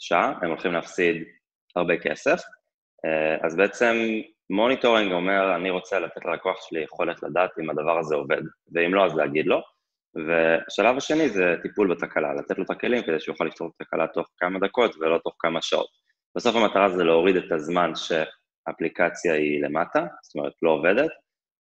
שעה, 0.02 0.34
הם 0.42 0.50
הולכים 0.50 0.72
להפסיד 0.72 1.24
הרבה 1.76 1.98
כסף. 1.98 2.42
אז 3.44 3.56
בעצם 3.56 3.96
monitoring 4.50 5.12
אומר, 5.12 5.56
אני 5.56 5.70
רוצה 5.70 6.00
לתת 6.00 6.26
ללקוח 6.26 6.58
שלי 6.70 6.84
יכולת 6.84 7.24
לדעת 7.24 7.50
אם 7.60 7.70
הדבר 7.70 8.00
הזה 8.00 8.16
עובד, 8.16 8.42
ואם 8.74 8.94
לא, 8.94 9.06
אז 9.06 9.16
להגיד 9.16 9.46
לו. 9.48 9.62
והשלב 10.28 10.98
השני 10.98 11.30
זה 11.30 11.56
טיפול 11.62 11.96
בתקלה, 11.96 12.34
לתת 12.34 12.58
לו 12.58 12.64
את 12.64 12.70
הכלים 12.70 13.04
כדי 13.04 13.20
שהוא 13.20 13.34
יוכל 13.34 13.46
לפתור 13.46 13.68
את 13.68 13.82
התקלה 13.82 14.08
תוך 14.08 14.28
כמה 14.38 14.60
דקות 14.60 14.96
ולא 14.96 15.18
תוך 15.18 15.36
כמה 15.40 15.62
שעות. 15.62 15.88
בסוף 16.38 16.56
המטרה 16.56 16.90
זה 16.90 17.04
להוריד 17.04 17.36
את 17.36 17.52
הזמן 17.52 17.92
שהאפליקציה 17.96 19.34
היא 19.34 19.64
למטה, 19.64 20.06
זאת 20.24 20.36
אומרת 20.36 20.54
לא 20.62 20.72
עובדת, 20.72 21.12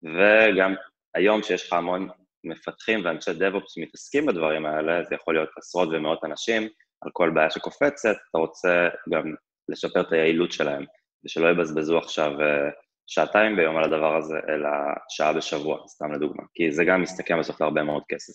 וגם 0.04 0.74
היום 1.14 1.42
שיש 1.42 1.66
לך 1.66 1.72
המון 1.72 2.08
מפתחים 2.44 3.04
ואנשי 3.04 3.30
DevOps 3.30 3.68
שמתעסקים 3.68 4.26
בדברים 4.26 4.66
האלה, 4.66 5.02
זה 5.02 5.14
יכול 5.14 5.34
להיות 5.34 5.48
עשרות 5.58 5.88
ומאות 5.92 6.24
אנשים, 6.24 6.68
על 7.04 7.10
כל 7.12 7.30
בעיה 7.30 7.50
שקופצת, 7.50 8.16
אתה 8.30 8.38
רוצה 8.38 8.88
גם 9.10 9.34
לשפר 9.68 10.00
את 10.00 10.12
היעילות 10.12 10.52
שלהם, 10.52 10.84
ושלא 11.24 11.48
יבזבזו 11.48 11.98
עכשיו 11.98 12.40
אה, 12.40 12.70
שעתיים 13.06 13.56
ביום 13.56 13.76
על 13.76 13.84
הדבר 13.84 14.16
הזה, 14.16 14.34
אלא 14.48 14.68
שעה 15.08 15.32
בשבוע, 15.32 15.78
סתם 15.88 16.12
לדוגמה, 16.12 16.42
כי 16.54 16.72
זה 16.72 16.84
גם 16.84 17.02
מסתכם 17.02 17.38
בסוף 17.38 17.60
להרבה 17.60 17.82
מאוד 17.82 18.02
כסף. 18.08 18.32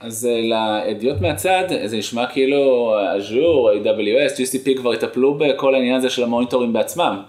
אז 0.00 0.26
אה, 0.26 0.40
לעדויות 0.40 1.20
מהצד, 1.20 1.64
זה 1.84 1.96
נשמע 1.96 2.26
כאילו 2.26 2.92
אג'ור, 3.16 3.70
AWS, 3.70 4.36
GCP 4.36 4.76
כבר 4.76 4.94
יטפלו 4.94 5.34
בכל 5.34 5.74
העניין 5.74 5.96
הזה 5.96 6.10
של 6.10 6.22
המוניטורים 6.22 6.72
בעצמם. 6.72 7.22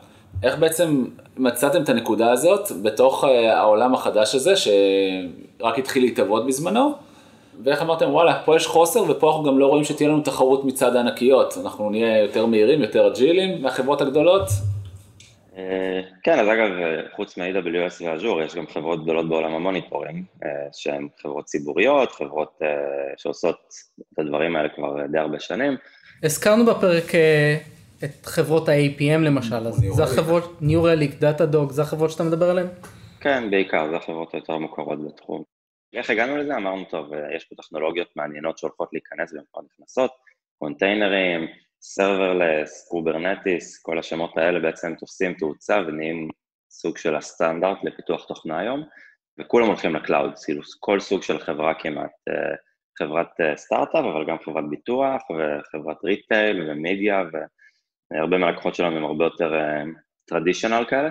איך 0.43 0.57
בעצם 0.59 1.05
מצאתם 1.37 1.83
את 1.83 1.89
הנקודה 1.89 2.31
הזאת 2.31 2.71
בתוך 2.83 3.23
אה, 3.23 3.57
העולם 3.57 3.93
החדש 3.93 4.35
הזה, 4.35 4.53
שרק 4.55 5.79
התחיל 5.79 6.03
להתאבות 6.03 6.47
בזמנו? 6.47 6.93
ואיך 7.63 7.81
אמרתם, 7.81 8.09
וואלה, 8.09 8.41
פה 8.45 8.55
יש 8.55 8.67
חוסר 8.67 9.03
ופה 9.09 9.27
אנחנו 9.27 9.43
גם 9.43 9.59
לא 9.59 9.67
רואים 9.67 9.83
שתהיה 9.83 10.09
לנו 10.09 10.21
תחרות 10.21 10.65
מצד 10.65 10.95
הענקיות. 10.95 11.57
אנחנו 11.63 11.89
נהיה 11.89 12.21
יותר 12.21 12.45
מהירים, 12.45 12.81
יותר 12.81 13.07
אג'ילים 13.07 13.61
מהחברות 13.61 14.01
הגדולות, 14.01 14.47
אה, 15.57 16.01
כן, 16.23 16.39
אז 16.39 16.47
אגב, 16.47 16.69
חוץ 17.15 17.37
מ-AWS 17.37 18.03
ואז'ור, 18.05 18.41
יש 18.41 18.55
גם 18.55 18.67
חברות 18.67 19.03
גדולות 19.03 19.29
בעולם 19.29 19.53
המוניטורים, 19.53 20.23
אה, 20.43 20.49
שהן 20.73 21.07
חברות 21.21 21.45
ציבוריות, 21.45 22.11
חברות 22.11 22.59
אה, 22.61 22.67
שעושות 23.17 23.73
את 24.13 24.19
הדברים 24.19 24.55
האלה 24.55 24.69
כבר 24.69 25.05
די 25.11 25.17
הרבה 25.17 25.39
שנים. 25.39 25.77
הזכרנו 26.23 26.65
בפרק 26.65 27.05
את 28.03 28.25
חברות 28.25 28.69
ה-APM 28.69 29.19
למשל, 29.19 29.67
אז 29.67 29.85
זה 29.91 30.03
החברות, 30.03 30.59
New 30.61 30.65
Relic, 30.83 31.23
Datadog, 31.23 31.69
זה 31.69 31.81
החברות 31.81 32.11
שאתה 32.11 32.23
מדבר 32.23 32.49
עליהן? 32.49 32.67
כן, 33.19 33.51
בעיקר, 33.51 33.89
זה 33.89 33.95
החברות 33.95 34.33
היותר 34.33 34.57
מוכרות 34.57 35.05
בתחום. 35.07 35.50
איך 35.93 36.09
הגענו 36.09 36.37
לזה? 36.37 36.57
אמרנו, 36.57 36.85
טוב, 36.85 37.11
יש 37.35 37.45
פה 37.45 37.55
טכנולוגיות 37.55 38.15
מעניינות 38.15 38.57
שהולכות 38.57 38.89
להיכנס 38.93 39.33
והן 39.33 39.43
כבר 39.51 39.61
נכנסות, 39.61 40.11
קונטיינרים, 40.59 41.47
serverless, 41.81 42.87
Kubernetes, 42.89 43.81
כל 43.81 43.99
השמות 43.99 44.37
האלה 44.37 44.59
בעצם 44.59 44.95
תופסים 44.95 45.33
תאוצה 45.33 45.77
ונהיים 45.87 46.29
סוג 46.69 46.97
של 46.97 47.15
הסטנדרט 47.15 47.77
לפיתוח 47.83 48.25
תוכנה 48.25 48.59
היום, 48.59 48.83
וכולם 49.39 49.67
הולכים 49.67 49.95
ל 49.95 50.01
cloud, 50.01 50.33
כאילו 50.45 50.61
כל 50.79 50.99
סוג 50.99 51.23
של 51.23 51.39
חברה 51.39 51.73
כמעט, 51.73 52.11
אה, 52.29 52.55
חברת 52.99 53.41
אה, 53.41 53.57
סטארט-אפ, 53.57 54.05
אבל 54.05 54.25
גם 54.27 54.37
חברת 54.45 54.69
ביטוח 54.69 55.21
וחברת 55.29 55.97
retail 56.03 56.69
ומדיה, 56.69 57.23
והרבה 58.11 58.37
מהלקוחות 58.37 58.75
שלנו 58.75 58.97
הם 58.97 59.03
הרבה 59.03 59.25
יותר 59.25 59.53
טרדישיונל 60.25 60.75
אה, 60.75 60.85
כאלה, 60.85 61.09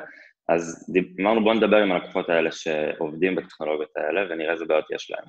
אז 0.54 0.92
אמרנו 1.20 1.44
בואו 1.44 1.54
נדבר 1.54 1.76
עם 1.76 1.92
הלקוחות 1.92 2.28
האלה 2.28 2.52
שעובדים 2.52 3.34
בטכנולוגיות 3.36 3.96
האלה 3.96 4.20
ונראה 4.30 4.52
איזה 4.52 4.64
בעיות 4.64 4.90
יש 4.90 5.10
להם. 5.10 5.24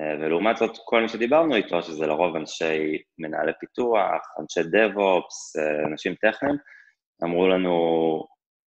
אה, 0.00 0.26
ולעומת 0.26 0.56
זאת, 0.56 0.70
כל 0.84 1.02
מי 1.02 1.08
שדיברנו 1.08 1.56
איתו, 1.56 1.82
שזה 1.82 2.06
לרוב 2.06 2.36
אנשי 2.36 3.02
מנהלי 3.18 3.52
פיתוח, 3.60 4.20
אנשי 4.40 4.60
DevOps, 4.60 5.60
אה, 5.60 5.86
אנשים 5.92 6.14
טכניים, 6.14 6.56
אמרו 7.24 7.48
לנו, 7.48 7.74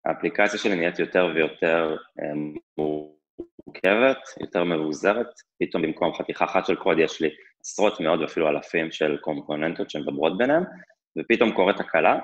האפליקציה 0.05 0.59
שלי 0.59 0.75
נהיית 0.75 0.99
יותר 0.99 1.31
ויותר 1.35 1.95
אה, 2.19 2.33
מורכבת, 2.77 4.21
יותר 4.39 4.63
מבוזרת, 4.63 5.27
פתאום 5.59 5.83
במקום 5.83 6.13
חתיכה 6.13 6.45
אחת 6.45 6.65
של 6.65 6.75
קוד 6.75 6.99
יש 6.99 7.21
לי 7.21 7.29
עשרות, 7.61 7.99
מאות 7.99 8.19
ואפילו 8.19 8.49
אלפים 8.49 8.91
של 8.91 9.17
קומפוננטות 9.21 9.89
שמדברות 9.89 10.37
ביניהם, 10.37 10.63
ופתאום 11.17 11.51
קורית 11.51 11.77
תקלה, 11.77 12.19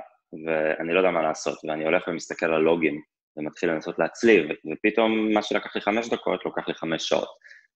ואני 0.45 0.93
לא 0.93 0.99
יודע 0.99 1.11
מה 1.11 1.21
לעשות, 1.21 1.57
ואני 1.63 1.85
הולך 1.85 2.07
ומסתכל 2.07 2.45
על 2.45 2.61
לוגים 2.61 3.01
ומתחיל 3.39 3.71
לנסות 3.71 3.99
להצליב, 3.99 4.49
ופתאום 4.71 5.33
מה 5.33 5.41
שלקח 5.41 5.75
לי 5.75 5.81
חמש 5.81 6.09
דקות, 6.09 6.45
לוקח 6.45 6.67
לי 6.67 6.73
חמש 6.73 7.09
שעות. 7.09 7.29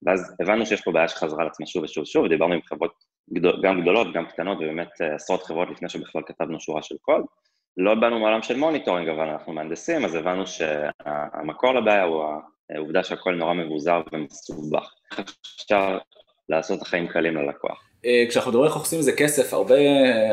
ואז 0.05 0.35
הבנו 0.41 0.65
שיש 0.65 0.81
פה 0.81 0.91
בעיה 0.91 1.07
שחזרה 1.07 1.41
על 1.41 1.47
עצמה 1.47 1.65
שוב 1.65 1.83
ושוב 1.83 2.03
ושוב, 2.03 2.25
ודיברנו 2.25 2.53
עם 2.53 2.61
חברות 2.61 2.93
גדול, 3.33 3.61
גם 3.63 3.81
גדולות, 3.81 4.13
גם 4.13 4.25
קטנות, 4.25 4.57
ובאמת 4.57 5.01
אה, 5.01 5.15
עשרות 5.15 5.43
חברות 5.43 5.69
לפני 5.69 5.89
שבכלל 5.89 6.21
כתבנו 6.25 6.59
שורה 6.59 6.81
של 6.81 6.95
קוד. 7.01 7.25
לא 7.77 7.95
באנו 7.95 8.19
מעולם 8.19 8.41
של 8.41 8.57
monitoring, 8.57 9.09
אבל 9.09 9.29
אנחנו 9.29 9.53
מהנדסים, 9.53 10.05
אז 10.05 10.15
הבנו 10.15 10.43
שהמקור 10.47 11.73
לבעיה 11.73 12.03
הוא 12.03 12.23
העובדה 12.75 13.03
שהכל 13.03 13.35
נורא 13.35 13.53
מבוזר 13.53 14.01
ומסובך. 14.11 14.93
איך 15.17 15.33
אפשר 15.55 15.97
לעשות 16.49 16.77
את 16.77 16.81
החיים 16.81 17.07
קלים 17.07 17.37
ללקוח? 17.37 17.89
אה, 18.05 18.25
כשאנחנו 18.29 18.51
מדברים 18.51 18.67
איך 18.67 18.75
עושים 18.75 18.99
מזה 18.99 19.11
כסף, 19.11 19.53
הרבה 19.53 19.75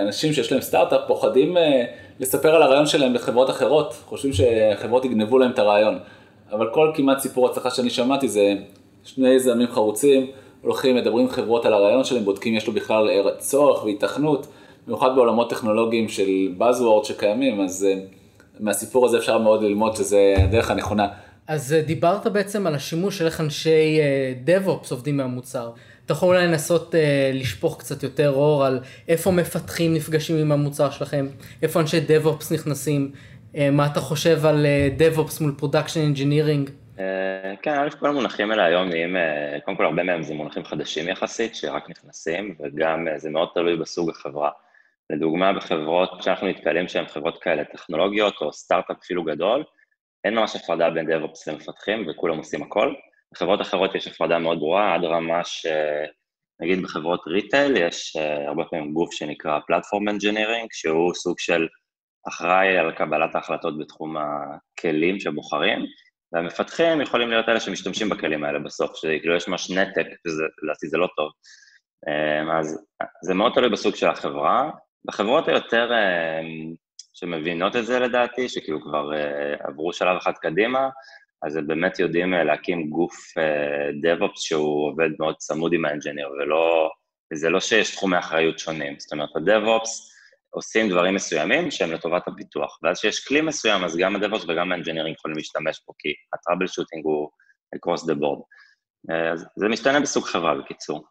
אנשים 0.03 0.33
שיש 0.33 0.53
להם 0.53 0.61
סטארט-אפ 0.61 1.01
פוחדים 1.07 1.57
אה, 1.57 1.85
לספר 2.21 2.55
על 2.55 2.63
הרעיון 2.63 2.87
שלהם 2.87 3.15
לחברות 3.15 3.51
אחרות, 3.51 3.95
חושבים 4.05 4.33
שחברות 4.33 5.05
יגנבו 5.05 5.39
להם 5.39 5.51
את 5.51 5.59
הרעיון. 5.59 5.99
אבל 6.53 6.69
כל 6.73 6.93
כמעט 6.95 7.19
סיפור 7.19 7.51
הצלחה 7.51 7.71
שאני 7.71 7.91
שמעתי 7.91 8.29
זה 8.29 8.55
שני 9.05 9.29
יזמים 9.29 9.69
חרוצים, 9.69 10.27
הולכים, 10.63 10.97
מדברים 10.97 11.27
עם 11.27 11.33
חברות 11.33 11.67
על 11.67 11.73
הרעיון 11.73 12.05
שלהם, 12.05 12.25
בודקים 12.25 12.55
יש 12.55 12.67
לו 12.67 12.73
בכלל 12.73 13.09
צורך 13.39 13.85
והיתכנות, 13.85 14.47
במיוחד 14.87 15.15
בעולמות 15.15 15.51
טכנולוגיים 15.51 16.09
של 16.09 16.29
Buzzword 16.59 17.05
שקיימים, 17.05 17.61
אז 17.61 17.87
אה, 17.89 18.01
מהסיפור 18.61 19.07
הזה 19.07 19.19
אפשר 19.19 19.39
מאוד 19.39 19.63
ללמוד 19.63 19.97
שזה 19.97 20.35
הדרך 20.39 20.71
הנכונה. 20.71 21.07
אז 21.47 21.73
אה, 21.73 21.83
דיברת 21.83 22.27
בעצם 22.27 22.67
על 22.67 22.75
השימוש 22.75 23.19
של 23.19 23.27
איך 23.27 23.41
אנשי 23.41 24.01
אה, 24.01 24.33
DevOps 24.47 24.91
עובדים 24.91 25.17
מהמוצר. 25.17 25.71
אתה 26.11 26.17
יכול 26.19 26.37
אולי 26.37 26.47
לנסות 26.47 26.95
uh, 26.95 26.97
לשפוך 27.35 27.79
קצת 27.79 28.03
יותר 28.03 28.31
אור 28.31 28.65
על 28.65 28.81
איפה 29.09 29.31
מפתחים 29.31 29.95
נפגשים 29.95 30.37
עם 30.37 30.53
המוצר 30.53 30.91
שלכם, 30.91 31.27
איפה 31.63 31.81
אנשי 31.81 31.97
DevOps 31.99 32.55
נכנסים, 32.55 33.13
uh, 33.53 33.57
מה 33.73 33.87
אתה 33.87 34.01
חושב 34.01 34.47
על 34.47 34.67
uh, 34.67 35.01
DevOps 35.01 35.43
מול 35.43 35.55
Production 35.61 36.17
Engineering. 36.17 36.71
אה, 36.99 37.55
כן, 37.63 37.75
א' 37.79 37.91
כל 38.01 38.09
המונחים 38.09 38.51
האלה 38.51 38.65
היום 38.65 38.89
נהיים, 38.89 39.17
אה, 39.17 39.59
קודם 39.65 39.77
כל 39.77 39.85
הרבה 39.85 40.03
מהם 40.03 40.23
זה 40.23 40.35
מונחים 40.35 40.65
חדשים 40.65 41.09
יחסית, 41.09 41.55
שרק 41.55 41.91
נכנסים, 41.91 42.55
וגם 42.61 43.09
אה, 43.09 43.19
זה 43.19 43.31
מאוד 43.31 43.49
תלוי 43.55 43.77
בסוג 43.77 44.11
החברה. 44.11 44.51
לדוגמה, 45.11 45.53
בחברות 45.53 46.23
שאנחנו 46.23 46.49
נתקלים 46.49 46.89
שהן 46.89 47.07
חברות 47.07 47.43
כאלה 47.43 47.65
טכנולוגיות, 47.65 48.35
או 48.41 48.53
סטארט-אפ 48.53 48.97
אפילו 49.05 49.25
גדול, 49.25 49.65
אין 50.25 50.35
ממש 50.35 50.57
הפרדה 50.57 50.91
בין 50.91 51.07
DevOps 51.07 51.41
למפתחים, 51.47 52.07
וכולם 52.09 52.39
עושים 52.39 52.63
הכל. 52.63 52.95
בחברות 53.35 53.61
אחרות 53.61 53.95
יש 53.95 54.07
הפרדה 54.07 54.39
מאוד 54.39 54.59
ברורה, 54.59 54.95
עד 54.95 55.05
רמה 55.05 55.45
ש... 55.45 55.67
נגיד 56.63 56.83
בחברות 56.83 57.21
ריטייל 57.27 57.77
יש 57.77 58.17
הרבה 58.49 58.65
פעמים 58.65 58.93
גוף 58.93 59.13
שנקרא 59.13 59.59
Platform 59.59 60.13
Engineering, 60.13 60.67
שהוא 60.73 61.15
סוג 61.15 61.39
של 61.39 61.67
אחראי 62.29 62.79
על 62.79 62.93
קבלת 62.93 63.35
ההחלטות 63.35 63.79
בתחום 63.79 64.17
הכלים 64.17 65.21
שבוחרים, 65.21 65.79
והמפתחים 66.33 67.01
יכולים 67.01 67.29
להיות 67.29 67.49
אלה 67.49 67.61
שמשתמשים 67.61 68.09
בכלים 68.09 68.45
האלה 68.45 68.59
בסוף, 68.59 68.97
שכאילו 68.97 69.37
יש 69.37 69.49
ממש 69.49 69.71
נתק, 69.71 70.07
ולדעתי 70.27 70.89
זה 70.89 70.97
לא 70.99 71.09
טוב. 71.17 71.31
אמ, 72.09 72.51
אז 72.51 72.87
זה 73.25 73.35
מאוד 73.35 73.53
תלוי 73.55 73.71
בסוג 73.71 73.95
של 73.95 74.09
החברה. 74.09 74.71
בחברות 75.05 75.49
היותר 75.49 75.91
אמ, 75.93 76.75
שמבינות 77.13 77.77
את 77.77 77.87
זה 77.87 77.99
לדעתי, 77.99 78.49
שכאילו 78.49 78.81
כבר 78.83 79.15
אה, 79.15 79.55
עברו 79.69 79.93
שלב 79.93 80.17
אחד 80.17 80.33
קדימה, 80.33 80.89
אז 81.43 81.57
הם 81.57 81.67
באמת 81.67 81.99
יודעים 81.99 82.35
אה, 82.35 82.45
להקים 82.45 82.91
גוף 82.91 83.15
אה, 83.39 83.91
DevOps 83.91 84.41
שהוא 84.41 84.91
עובד 84.91 85.11
מאוד 85.19 85.37
צמוד 85.37 85.73
עם 85.73 85.85
האנג'יניר, 85.85 86.29
ולא, 86.31 86.91
וזה 87.33 87.51
לא 87.51 87.61
שיש 87.61 87.95
תחומי 87.95 88.19
אחריות 88.19 88.59
שונים. 88.59 88.95
זאת 88.99 89.13
אומרת, 89.13 89.29
ה-DevOps 89.37 89.89
עושים 90.51 90.89
דברים 90.89 91.15
מסוימים 91.15 91.71
שהם 91.71 91.93
לטובת 91.93 92.29
הפיתוח. 92.29 92.79
ואז 92.83 92.99
שיש 92.99 93.27
כלי 93.27 93.41
מסוים, 93.41 93.85
אז 93.85 93.97
גם 93.97 94.17
ה-DevOps 94.17 94.45
וגם 94.49 94.73
ה-Engineering 94.73 95.15
יכולים 95.15 95.37
להשתמש 95.37 95.81
בו, 95.87 95.95
כי 95.99 96.09
הטראבל 96.35 96.67
שוטינג 96.67 97.05
הוא 97.05 97.29
across 97.77 98.01
the 98.01 98.15
board. 98.15 98.43
אז 99.33 99.47
זה 99.57 99.69
משתנה 99.69 100.01
בסוג 100.01 100.25
חברה 100.25 100.55
בקיצור. 100.55 101.05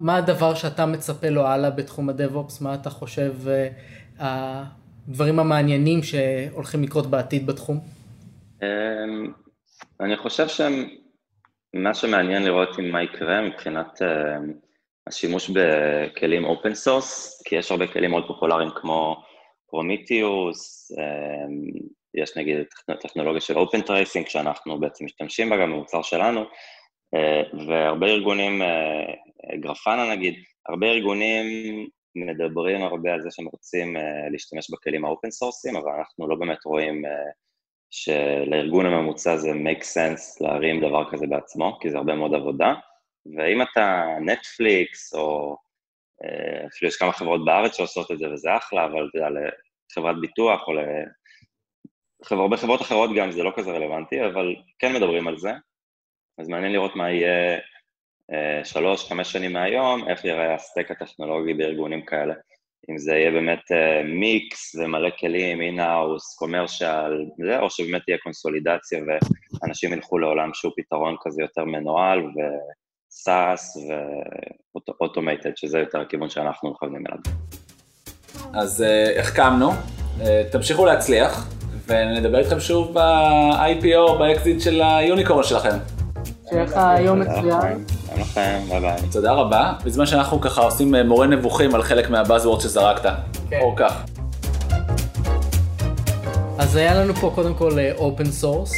מה 0.00 0.16
הדבר 0.16 0.54
שאתה 0.54 0.86
מצפה 0.86 1.28
לו 1.28 1.46
הלאה 1.46 1.70
בתחום 1.70 2.08
הדב-אופס? 2.08 2.60
מה 2.60 2.74
אתה 2.74 2.90
חושב 2.90 3.34
הדברים 4.18 5.38
המעניינים 5.38 6.02
שהולכים 6.02 6.82
לקרות 6.82 7.06
בעתיד 7.06 7.46
בתחום? 7.46 7.80
אני 10.00 10.16
חושב 10.16 10.48
שמה 10.48 11.94
שמעניין 11.94 12.42
לראות 12.42 12.78
עם 12.78 12.90
מה 12.90 13.02
יקרה 13.02 13.40
מבחינת 13.40 14.02
אמ, 14.02 14.52
השימוש 15.06 15.50
בכלים 15.50 16.44
open 16.44 16.74
source, 16.74 17.42
כי 17.44 17.56
יש 17.56 17.70
הרבה 17.70 17.86
כלים 17.86 18.10
מאוד 18.10 18.26
פופולריים 18.26 18.70
כמו 18.74 19.22
Prometheus, 19.70 20.92
אמ, 20.98 21.90
יש 22.14 22.36
נגיד 22.36 22.56
טכנולוגיה 23.00 23.40
של 23.40 23.58
open 23.58 23.80
tracing 23.80 24.28
שאנחנו 24.28 24.80
בעצם 24.80 25.04
משתמשים 25.04 25.50
בה 25.50 25.56
גם 25.56 25.72
במוצר 25.72 26.02
שלנו, 26.02 26.44
אה, 27.14 27.42
והרבה 27.66 28.06
ארגונים, 28.06 28.62
אה, 28.62 29.56
Grafana 29.60 30.10
נגיד, 30.10 30.34
הרבה 30.68 30.86
ארגונים 30.86 31.46
מדברים 32.14 32.82
הרבה 32.82 33.12
על 33.12 33.20
זה 33.22 33.28
שהם 33.30 33.46
רוצים 33.46 33.96
אה, 33.96 34.28
להשתמש 34.30 34.70
בכלים 34.70 35.04
האופן 35.04 35.30
סורסים, 35.30 35.76
אבל 35.76 35.92
אנחנו 35.98 36.28
לא 36.28 36.36
באמת 36.36 36.64
רואים 36.64 37.02
שלארגון 37.90 38.86
הממוצע 38.86 39.36
זה 39.36 39.50
make 39.50 39.82
sense 39.82 40.44
להרים 40.44 40.80
דבר 40.80 41.10
כזה 41.10 41.26
בעצמו, 41.26 41.78
כי 41.80 41.90
זה 41.90 41.96
הרבה 41.96 42.14
מאוד 42.14 42.34
עבודה. 42.34 42.74
ואם 43.36 43.62
אתה 43.62 44.04
נטפליקס, 44.20 45.14
או 45.14 45.56
אפילו 46.66 46.88
יש 46.88 46.96
כמה 46.96 47.12
חברות 47.12 47.44
בארץ 47.44 47.76
שעושות 47.76 48.10
את 48.10 48.18
זה 48.18 48.32
וזה 48.32 48.56
אחלה, 48.56 48.84
אבל 48.84 49.08
אתה 49.08 49.18
יודע, 49.18 49.28
לחברת 49.90 50.20
ביטוח 50.20 50.68
או 50.68 50.72
להרבה 52.36 52.56
חברות 52.56 52.80
אחרות 52.80 53.10
גם 53.16 53.30
זה 53.30 53.42
לא 53.42 53.52
כזה 53.56 53.70
רלוונטי, 53.70 54.26
אבל 54.26 54.56
כן 54.78 54.92
מדברים 54.92 55.28
על 55.28 55.38
זה. 55.38 55.50
אז 56.38 56.48
מעניין 56.48 56.72
לראות 56.72 56.96
מה 56.96 57.10
יהיה 57.10 57.58
אה, 58.32 58.64
שלוש, 58.64 59.08
חמש 59.08 59.32
שנים 59.32 59.52
מהיום, 59.52 60.08
איך 60.08 60.24
יראה 60.24 60.54
ה 60.54 60.60
stack 60.60 60.90
הטכנולוגי 60.90 61.54
בארגונים 61.54 62.04
כאלה. 62.04 62.34
אם 62.90 62.98
זה 62.98 63.12
יהיה 63.12 63.30
באמת 63.30 63.72
אה, 63.72 64.02
מיקס 64.04 64.74
ומלא 64.74 65.08
כלים, 65.18 65.60
in-house, 65.60 66.34
commercial, 66.34 67.24
או 67.60 67.70
שבאמת 67.70 68.02
תהיה 68.04 68.18
קונסולידציה 68.18 69.00
ואנשים 69.62 69.92
ילכו 69.92 70.18
לעולם 70.18 70.50
שהוא 70.54 70.72
פתרון 70.76 71.16
כזה 71.22 71.42
יותר 71.42 71.64
מנוהל 71.64 72.18
ו 72.18 72.50
SaaS 72.50 73.76
ו 75.00 75.05
automated, 75.05 75.56
שזה 75.56 75.78
יותר 75.78 76.00
הכיוון 76.00 76.30
שאנחנו 76.30 76.70
מכוונים 76.70 77.04
אליו. 77.06 77.18
אז 78.54 78.82
אה, 78.82 79.20
החכמנו, 79.20 79.70
תמשיכו 80.52 80.86
להצליח, 80.86 81.48
ונדבר 81.86 82.38
איתכם 82.38 82.60
שוב 82.60 82.94
ב-IPO, 82.94 84.18
באקזיט 84.18 84.60
של 84.60 84.82
ה 84.82 84.90
unicorn 84.90 85.44
שלכם. 85.44 85.99
שיהיה 86.50 86.64
לך 86.64 86.80
יום 87.06 87.20
מצוין. 87.20 87.84
גם 88.12 88.20
לכם, 88.20 88.58
ביי 88.68 88.80
ביי. 88.80 88.96
תודה 89.12 89.32
רבה, 89.32 89.72
בזמן 89.84 90.06
שאנחנו 90.06 90.40
ככה 90.40 90.60
עושים 90.60 90.94
אה, 90.94 91.02
מורה 91.02 91.26
נבוכים 91.26 91.74
על 91.74 91.82
חלק 91.82 92.10
מה 92.10 92.20
buzzword 92.20 92.60
שזרקת. 92.60 93.10
כן. 93.50 93.60
או 93.62 93.74
כך. 93.76 93.94
אז 96.58 96.76
היה 96.76 96.94
לנו 96.94 97.14
פה 97.14 97.32
קודם 97.34 97.54
כל 97.54 97.70
open 97.98 98.26
אה, 98.26 98.32
source, 98.32 98.72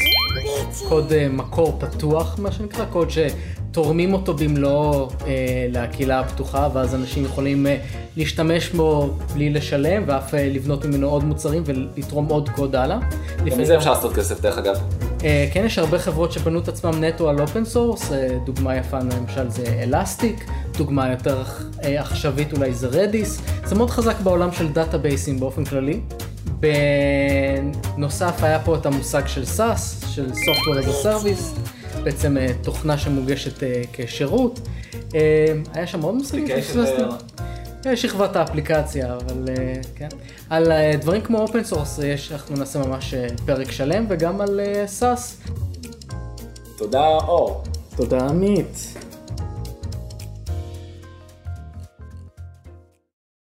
קוד 0.88 1.12
אה, 1.12 1.28
מקור 1.30 1.78
פתוח 1.78 2.38
מה 2.38 2.52
שנקרא, 2.52 2.84
קוד 2.84 3.08
שתורמים 3.10 4.12
אותו 4.12 4.34
במלואו 4.34 5.08
אה, 5.26 5.66
לקהילה 5.70 6.20
הפתוחה 6.20 6.68
ואז 6.72 6.94
אנשים 6.94 7.24
יכולים 7.24 7.66
אה, 7.66 7.76
להשתמש 8.16 8.70
בו 8.70 9.10
בלי 9.34 9.50
לשלם 9.50 10.02
ואף 10.06 10.34
אה, 10.34 10.48
לבנות 10.54 10.84
ממנו 10.84 11.08
עוד 11.08 11.24
מוצרים 11.24 11.62
ולתרום 11.66 12.26
עוד 12.28 12.48
קוד 12.48 12.76
הלאה. 12.76 12.98
גם 13.44 13.58
מזה 13.58 13.76
אפשר 13.76 13.90
לעשות 13.90 14.14
כסף 14.14 14.40
דרך 14.40 14.58
אגב. 14.58 14.78
אה, 15.24 15.48
כן, 15.52 15.64
יש 15.64 15.78
הרבה 15.78 15.98
חברות 15.98 16.32
שבנו 16.32 16.58
את 16.58 16.68
עצמם 16.68 17.04
נטו 17.04 17.30
על 17.30 17.40
open 17.40 17.64
source, 17.64 18.12
אה, 18.12 18.38
דוגמה 18.44 18.76
יפה 18.76 18.98
למשל 18.98 19.50
זה 19.50 19.82
Elastic, 19.82 20.44
דוגמה 20.76 21.10
יותר 21.10 21.42
אה, 21.84 22.00
עכשווית 22.00 22.52
אולי 22.52 22.74
זה 22.74 22.86
Redis, 22.86 23.40
זה 23.64 23.74
מאוד 23.74 23.90
חזק 23.90 24.20
בעולם 24.20 24.52
של 24.52 24.72
דאטאבייסים 24.72 25.40
באופן 25.40 25.64
כללי. 25.64 26.00
בנוסף 27.96 28.42
היה 28.42 28.58
פה 28.58 28.76
את 28.76 28.86
המושג 28.86 29.26
של 29.26 29.42
SaaS, 29.42 30.06
של 30.08 30.30
Software 30.30 30.84
as 30.84 30.88
a 30.88 31.04
Service, 31.06 31.58
בעצם 32.04 32.36
תוכנה 32.62 32.98
שמוגשת 32.98 33.62
כשירות. 33.92 34.60
היה 35.74 35.86
שם 35.86 36.02
עוד 36.02 36.14
מושגים 36.14 36.46
שפספסתי. 37.82 38.08
שכבת 38.08 38.36
האפליקציה, 38.36 39.14
אבל 39.14 39.48
כן. 39.94 40.08
על 40.50 40.72
דברים 41.00 41.20
כמו 41.20 41.38
open 41.38 41.64
source 41.64 41.98
יש, 41.98 42.32
אנחנו 42.32 42.56
נעשה 42.56 42.78
ממש 42.78 43.14
פרק 43.46 43.70
שלם, 43.70 44.06
וגם 44.08 44.40
על 44.40 44.60
SaaS. 44.86 45.40
תודה 46.76 47.06
אור. 47.06 47.62
תודה 47.96 48.26
עמית. 48.28 49.01